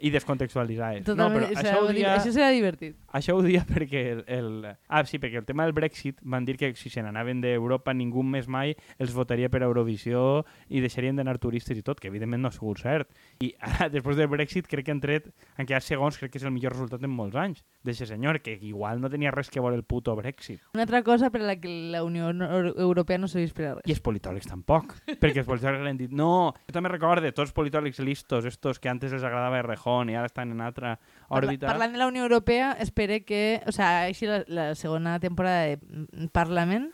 i 0.00 0.10
descontextualitzades. 0.14 1.02
No, 1.06 1.14
Totalment, 1.14 1.44
però 1.48 1.58
serà 1.60 1.72
això 1.72 1.82
ho 1.82 1.88
di- 1.88 1.96
dia... 1.98 2.14
això 2.16 2.32
serà 2.34 2.48
divertit. 2.54 2.96
Això 3.18 3.34
ho 3.38 3.42
dia 3.42 3.64
perquè 3.72 4.02
el, 4.12 4.22
el... 4.26 4.48
Ah, 4.88 5.04
sí, 5.04 5.18
perquè 5.18 5.38
el 5.40 5.46
tema 5.48 5.64
del 5.64 5.72
Brexit 5.76 6.20
van 6.22 6.44
dir 6.44 6.56
que 6.60 6.72
si 6.76 6.90
se 6.90 7.02
n'anaven 7.02 7.40
d'Europa 7.42 7.94
ningú 7.96 8.22
més 8.22 8.48
mai 8.48 8.74
els 8.98 9.14
votaria 9.16 9.48
per 9.50 9.62
Eurovisió 9.66 10.44
i 10.68 10.80
deixarien 10.84 11.16
d'anar 11.16 11.38
turistes 11.42 11.78
i 11.78 11.82
tot, 11.82 12.00
que 12.00 12.08
evidentment 12.12 12.42
no 12.44 12.48
ha 12.48 12.54
sigut 12.54 12.82
cert. 12.82 13.10
I 13.40 13.52
ara, 13.60 13.88
després 13.94 14.16
del 14.18 14.28
Brexit, 14.28 14.68
crec 14.70 14.86
que 14.88 14.94
han 14.94 15.00
tret, 15.02 15.30
en 15.58 15.66
quedat 15.66 15.82
segons, 15.86 16.18
crec 16.20 16.32
que 16.34 16.38
és 16.42 16.46
el 16.46 16.52
millor 16.54 16.72
resultat 16.76 17.02
en 17.04 17.10
molts 17.14 17.36
anys 17.38 17.64
d'aquest 17.84 18.12
senyor, 18.12 18.40
que 18.44 18.58
igual 18.68 19.00
no 19.00 19.08
tenia 19.10 19.30
res 19.34 19.50
que 19.50 19.60
veure 19.62 19.76
el 19.78 19.84
puto 19.88 20.14
Brexit. 20.18 20.60
Una 20.74 20.84
altra 20.86 21.02
cosa 21.06 21.30
per 21.30 21.40
la 21.42 21.56
que 21.56 21.68
la 21.92 22.02
Unió 22.04 22.28
Euro- 22.30 22.74
Europea 22.76 23.18
no 23.18 23.28
serveix 23.30 23.54
per 23.56 23.66
a 23.70 23.74
res. 23.78 23.86
I 23.88 23.94
els 23.96 24.02
politòlegs 24.04 24.48
tampoc, 24.50 24.94
perquè 25.18 25.42
els 25.42 25.48
politòlegs 25.48 25.82
li 25.84 25.92
han 25.94 26.00
dit 26.00 26.12
no, 26.14 26.52
jo 26.68 26.74
també 26.76 26.90
recorde, 26.92 27.32
tots 27.32 27.48
els 27.48 27.56
politòlegs 27.56 27.98
listos, 28.04 28.44
estos 28.48 28.78
que 28.78 28.90
antes 28.92 29.12
els 29.16 29.24
agradava 29.24 29.58
Errejón 29.88 30.10
i 30.10 30.14
ara 30.14 30.26
estan 30.26 30.52
en 30.52 30.60
altra 30.60 30.98
Parla, 31.28 31.48
òrbita... 31.48 31.66
parlant 31.66 31.92
de 31.92 31.98
la 31.98 32.06
Unió 32.06 32.22
Europea, 32.22 32.76
espere 32.80 33.24
que... 33.24 33.62
O 33.66 33.72
sea, 33.72 34.04
així 34.06 34.26
la, 34.26 34.42
la 34.46 34.74
segona 34.74 35.18
temporada 35.20 35.66
de 35.66 36.28
Parlament 36.32 36.90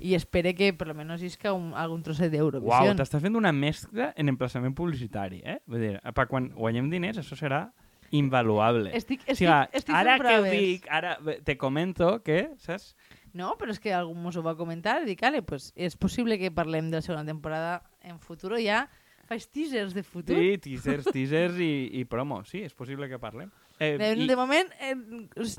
i 0.00 0.14
espere 0.14 0.54
que 0.54 0.72
per 0.72 0.88
lo 0.88 0.94
menos 0.94 1.22
isca 1.22 1.52
un, 1.52 1.74
algun 1.74 2.02
trosset 2.02 2.32
Uau, 2.32 2.50
d'Eurovisió. 2.50 2.94
t'estàs 2.96 3.22
fent 3.22 3.36
una 3.36 3.52
mescla 3.52 4.12
en 4.16 4.32
emplaçament 4.32 4.74
publicitari, 4.74 5.42
eh? 5.44 5.58
Vull 5.66 5.82
dir, 5.82 5.92
per 6.16 6.26
quan 6.30 6.48
guanyem 6.54 6.88
diners, 6.90 7.20
això 7.20 7.36
serà 7.36 7.66
invaluable. 8.10 8.92
estic, 8.94 9.24
o 9.26 9.32
estic, 9.32 9.44
sigui, 9.44 9.76
estic 9.76 9.94
ara 9.94 10.16
que 10.22 10.36
ho 10.38 10.44
dic, 10.46 10.86
ara 10.88 11.16
te 11.44 11.56
comento 11.58 12.22
que, 12.24 12.52
saps? 12.62 12.94
No, 13.36 13.52
però 13.60 13.74
és 13.74 13.80
que 13.82 13.92
algú 13.92 14.14
mos 14.16 14.36
ho 14.38 14.42
va 14.42 14.56
comentar 14.56 15.02
i 15.02 15.10
dic, 15.10 15.22
ale, 15.26 15.42
pues, 15.44 15.72
és 15.76 15.98
possible 16.00 16.38
que 16.40 16.54
parlem 16.54 16.88
de 16.88 17.02
la 17.02 17.04
segona 17.04 17.26
temporada 17.26 17.82
en 18.00 18.16
futur 18.22 18.56
ja 18.62 18.86
faig 19.28 19.46
teasers 19.52 19.94
de 19.96 20.02
futur. 20.06 20.36
Sí, 20.36 20.56
teasers, 20.62 21.08
teasers 21.12 21.60
i, 21.62 21.70
i 22.00 22.04
promo. 22.08 22.42
Sí, 22.48 22.62
és 22.66 22.74
possible 22.74 23.08
que 23.10 23.18
parlem. 23.22 23.50
Eh, 23.78 23.96
De, 24.00 24.12
i, 24.16 24.26
de 24.28 24.36
moment, 24.38 24.70
eh, 24.80 24.94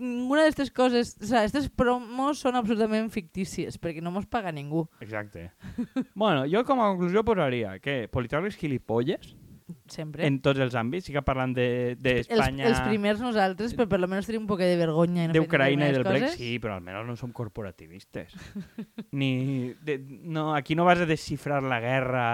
ninguna 0.02 0.42
d'aquestes 0.46 0.72
coses... 0.74 1.14
O 1.22 1.28
sea, 1.30 1.44
aquestes 1.44 1.68
promos 1.70 2.40
són 2.42 2.58
absolutament 2.58 3.12
fictícies, 3.14 3.78
perquè 3.78 4.02
no 4.02 4.10
mos 4.16 4.26
paga 4.26 4.52
ningú, 4.52 4.88
Exacte. 5.06 5.52
bueno, 6.16 6.48
jo 6.50 6.64
com 6.66 6.82
a 6.82 6.90
conclusió 6.96 7.22
posaria 7.28 7.78
que 7.84 8.08
politòlegs 8.10 8.58
gilipolles 8.58 9.36
sempre. 9.88 10.26
en 10.28 10.40
tots 10.44 10.60
els 10.64 10.76
àmbits, 10.78 11.08
sí 11.08 11.14
que 11.16 11.22
parlant 11.26 11.56
els, 11.58 12.00
d'Espanya... 12.02 12.68
els 12.70 12.82
primers 12.88 13.22
nosaltres, 13.24 13.74
però 13.78 13.88
per 13.90 14.00
lo 14.00 14.08
menos 14.08 14.28
tenim 14.28 14.44
un 14.46 14.50
poc 14.50 14.62
de 14.64 14.76
vergonya. 14.80 15.28
no 15.28 15.36
d'Ucraïna 15.36 15.90
i 15.90 15.96
del 15.96 16.04
determinades 16.04 16.36
Brexit, 16.36 16.54
sí, 16.56 16.60
però 16.64 16.78
almenys 16.78 17.08
no 17.08 17.16
som 17.20 17.34
corporativistes. 17.36 18.36
ni 19.20 19.74
de, 19.84 19.98
no, 20.00 20.54
aquí 20.56 20.76
no 20.76 20.86
vas 20.86 21.00
a 21.04 21.10
desxifrar 21.10 21.62
la 21.64 21.80
guerra, 21.80 22.28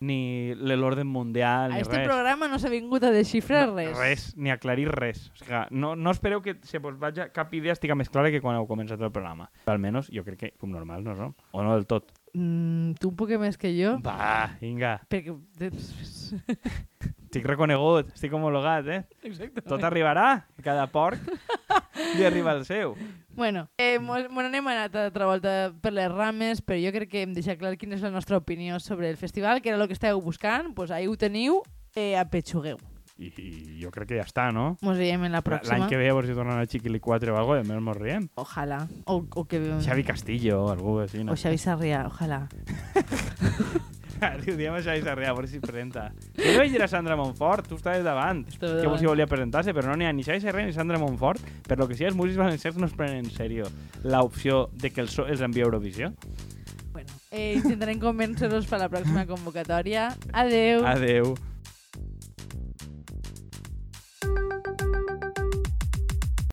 ni 0.00 0.54
l'ordre 0.54 1.04
mundial, 1.04 1.72
A 1.72 1.76
ni 1.76 1.80
este 1.82 1.98
res. 1.98 2.08
programa 2.08 2.48
no 2.48 2.58
s'ha 2.58 2.72
vingut 2.72 3.04
a 3.04 3.12
desxifrar 3.14 3.68
No, 3.68 3.76
res. 3.76 3.96
Res, 3.98 4.26
ni 4.36 4.50
aclarir 4.50 4.88
res. 4.92 5.30
O 5.30 5.44
sigui, 5.44 5.62
no, 5.70 5.94
no 5.96 6.10
espereu 6.10 6.42
que 6.42 6.58
se 6.62 6.78
vos 6.78 6.98
vaja 6.98 7.30
cap 7.32 7.52
idea 7.54 7.72
estigui 7.72 7.96
més 7.96 8.10
clara 8.10 8.32
que 8.34 8.42
quan 8.44 8.58
heu 8.58 8.68
començat 8.68 9.00
el 9.00 9.12
programa. 9.14 9.50
Almenys 9.70 10.10
jo 10.12 10.24
crec 10.26 10.40
que 10.40 10.52
com 10.58 10.72
normal 10.72 11.04
no 11.04 11.16
som. 11.16 11.34
O 11.52 11.62
no 11.62 11.74
del 11.76 11.86
tot. 11.88 12.12
Mm, 12.34 12.96
tu 12.98 13.12
un 13.12 13.16
poc 13.16 13.30
més 13.38 13.56
que 13.56 13.70
jo, 13.76 13.96
Va, 14.02 14.50
vinga. 14.60 14.96
perquè... 15.08 15.34
Estic 17.34 17.46
reconegut, 17.50 18.12
estic 18.14 18.30
homologat, 18.34 18.86
eh? 18.86 19.00
Exacte. 19.26 19.62
Tot 19.66 19.82
arribarà, 19.82 20.44
cada 20.62 20.84
porc 20.90 21.18
li 22.14 22.22
arriba 22.26 22.52
el 22.54 22.62
seu. 22.66 22.94
Bueno, 23.34 23.64
eh, 23.78 23.98
mos 23.98 24.28
n'hem 24.30 24.70
anat 24.70 24.94
altra 24.94 25.26
volta 25.26 25.54
per 25.82 25.90
les 25.94 26.10
rames, 26.12 26.62
però 26.62 26.78
jo 26.78 26.94
crec 26.94 27.10
que 27.10 27.24
hem 27.26 27.34
deixat 27.34 27.58
clar 27.58 27.74
quina 27.78 27.98
és 27.98 28.06
la 28.06 28.12
nostra 28.14 28.38
opinió 28.38 28.78
sobre 28.78 29.10
el 29.10 29.18
festival, 29.18 29.62
que 29.62 29.72
era 29.72 29.80
el 29.82 29.90
que 29.90 29.98
estàveu 29.98 30.22
buscant, 30.22 30.70
doncs 30.74 30.94
ahí 30.94 31.10
ho 31.10 31.16
teniu, 31.18 31.58
eh, 31.96 32.14
apetxugueu. 32.18 32.78
I, 33.16 33.28
I 33.30 33.78
jo 33.78 33.92
crec 33.94 34.08
que 34.10 34.16
ja 34.18 34.24
està, 34.26 34.48
no? 34.52 34.76
Mos 34.82 34.96
veiem 34.98 35.22
en 35.28 35.30
la 35.36 35.40
pròxima. 35.46 35.76
L'any 35.78 35.88
que 35.92 35.96
ve 36.00 36.08
a 36.10 36.14
veure 36.16 36.26
si 36.26 36.34
tornen 36.34 36.58
a 36.58 36.66
Chiquili 36.66 36.98
4 36.98 37.30
o 37.30 37.36
alguna 37.38 37.60
cosa, 37.60 37.62
almenys 37.62 37.84
mos 37.86 37.96
riem. 38.00 38.28
Ojalà. 38.42 38.80
O, 39.06 39.20
o 39.34 39.44
que... 39.46 39.60
Xavi 39.84 40.02
Castillo 40.02 40.64
o 40.64 40.70
algú 40.72 40.96
així. 41.04 41.20
O 41.22 41.28
No? 41.28 41.36
Xavi 41.38 41.58
Sarrià, 41.62 42.06
ojalà. 42.10 42.40
Ho 44.24 44.54
diem 44.56 44.72
a 44.72 44.80
Xavi 44.80 45.02
Sarrià, 45.04 45.30
a 45.30 45.34
veure 45.36 45.48
si 45.50 45.58
es 45.58 45.62
presenta. 45.62 46.08
Jo 46.38 46.54
vaig 46.58 46.72
dir 46.72 46.80
a 46.82 46.88
Sandra 46.88 47.16
Montfort, 47.18 47.66
tu 47.68 47.76
estaves 47.76 48.02
davant, 48.06 48.44
Estava 48.48 48.78
que 48.80 48.86
davant. 48.86 49.04
volia 49.04 49.26
presentar-se, 49.28 49.74
però 49.76 49.90
no 49.90 49.96
n'hi 50.00 50.06
ha 50.08 50.12
ni 50.16 50.24
Xavi 50.24 50.40
Sarrià 50.42 50.64
ni 50.66 50.72
Sandra 50.72 50.98
Montfort, 51.02 51.42
per 51.68 51.78
lo 51.78 51.86
que 51.90 51.94
sí, 51.98 52.06
els 52.08 52.16
músics 52.16 52.38
valencians 52.40 52.78
no 52.80 52.86
es 52.88 52.94
prenen 52.96 53.20
en 53.24 53.30
sèrio 53.34 53.68
l'opció 54.04 54.68
de 54.72 54.90
que 54.94 55.02
els, 55.04 55.18
els 55.26 55.42
envia 55.44 55.66
a 55.66 55.68
Eurovisió. 55.68 56.12
Bueno, 56.94 57.10
eh, 57.30 57.58
intentarem 57.58 57.98
convèncer-los 58.00 58.66
per 58.70 58.78
la 58.80 58.88
pròxima 58.88 59.26
convocatòria. 59.28 60.08
Adeu. 60.32 60.86
Adeu. 60.86 61.34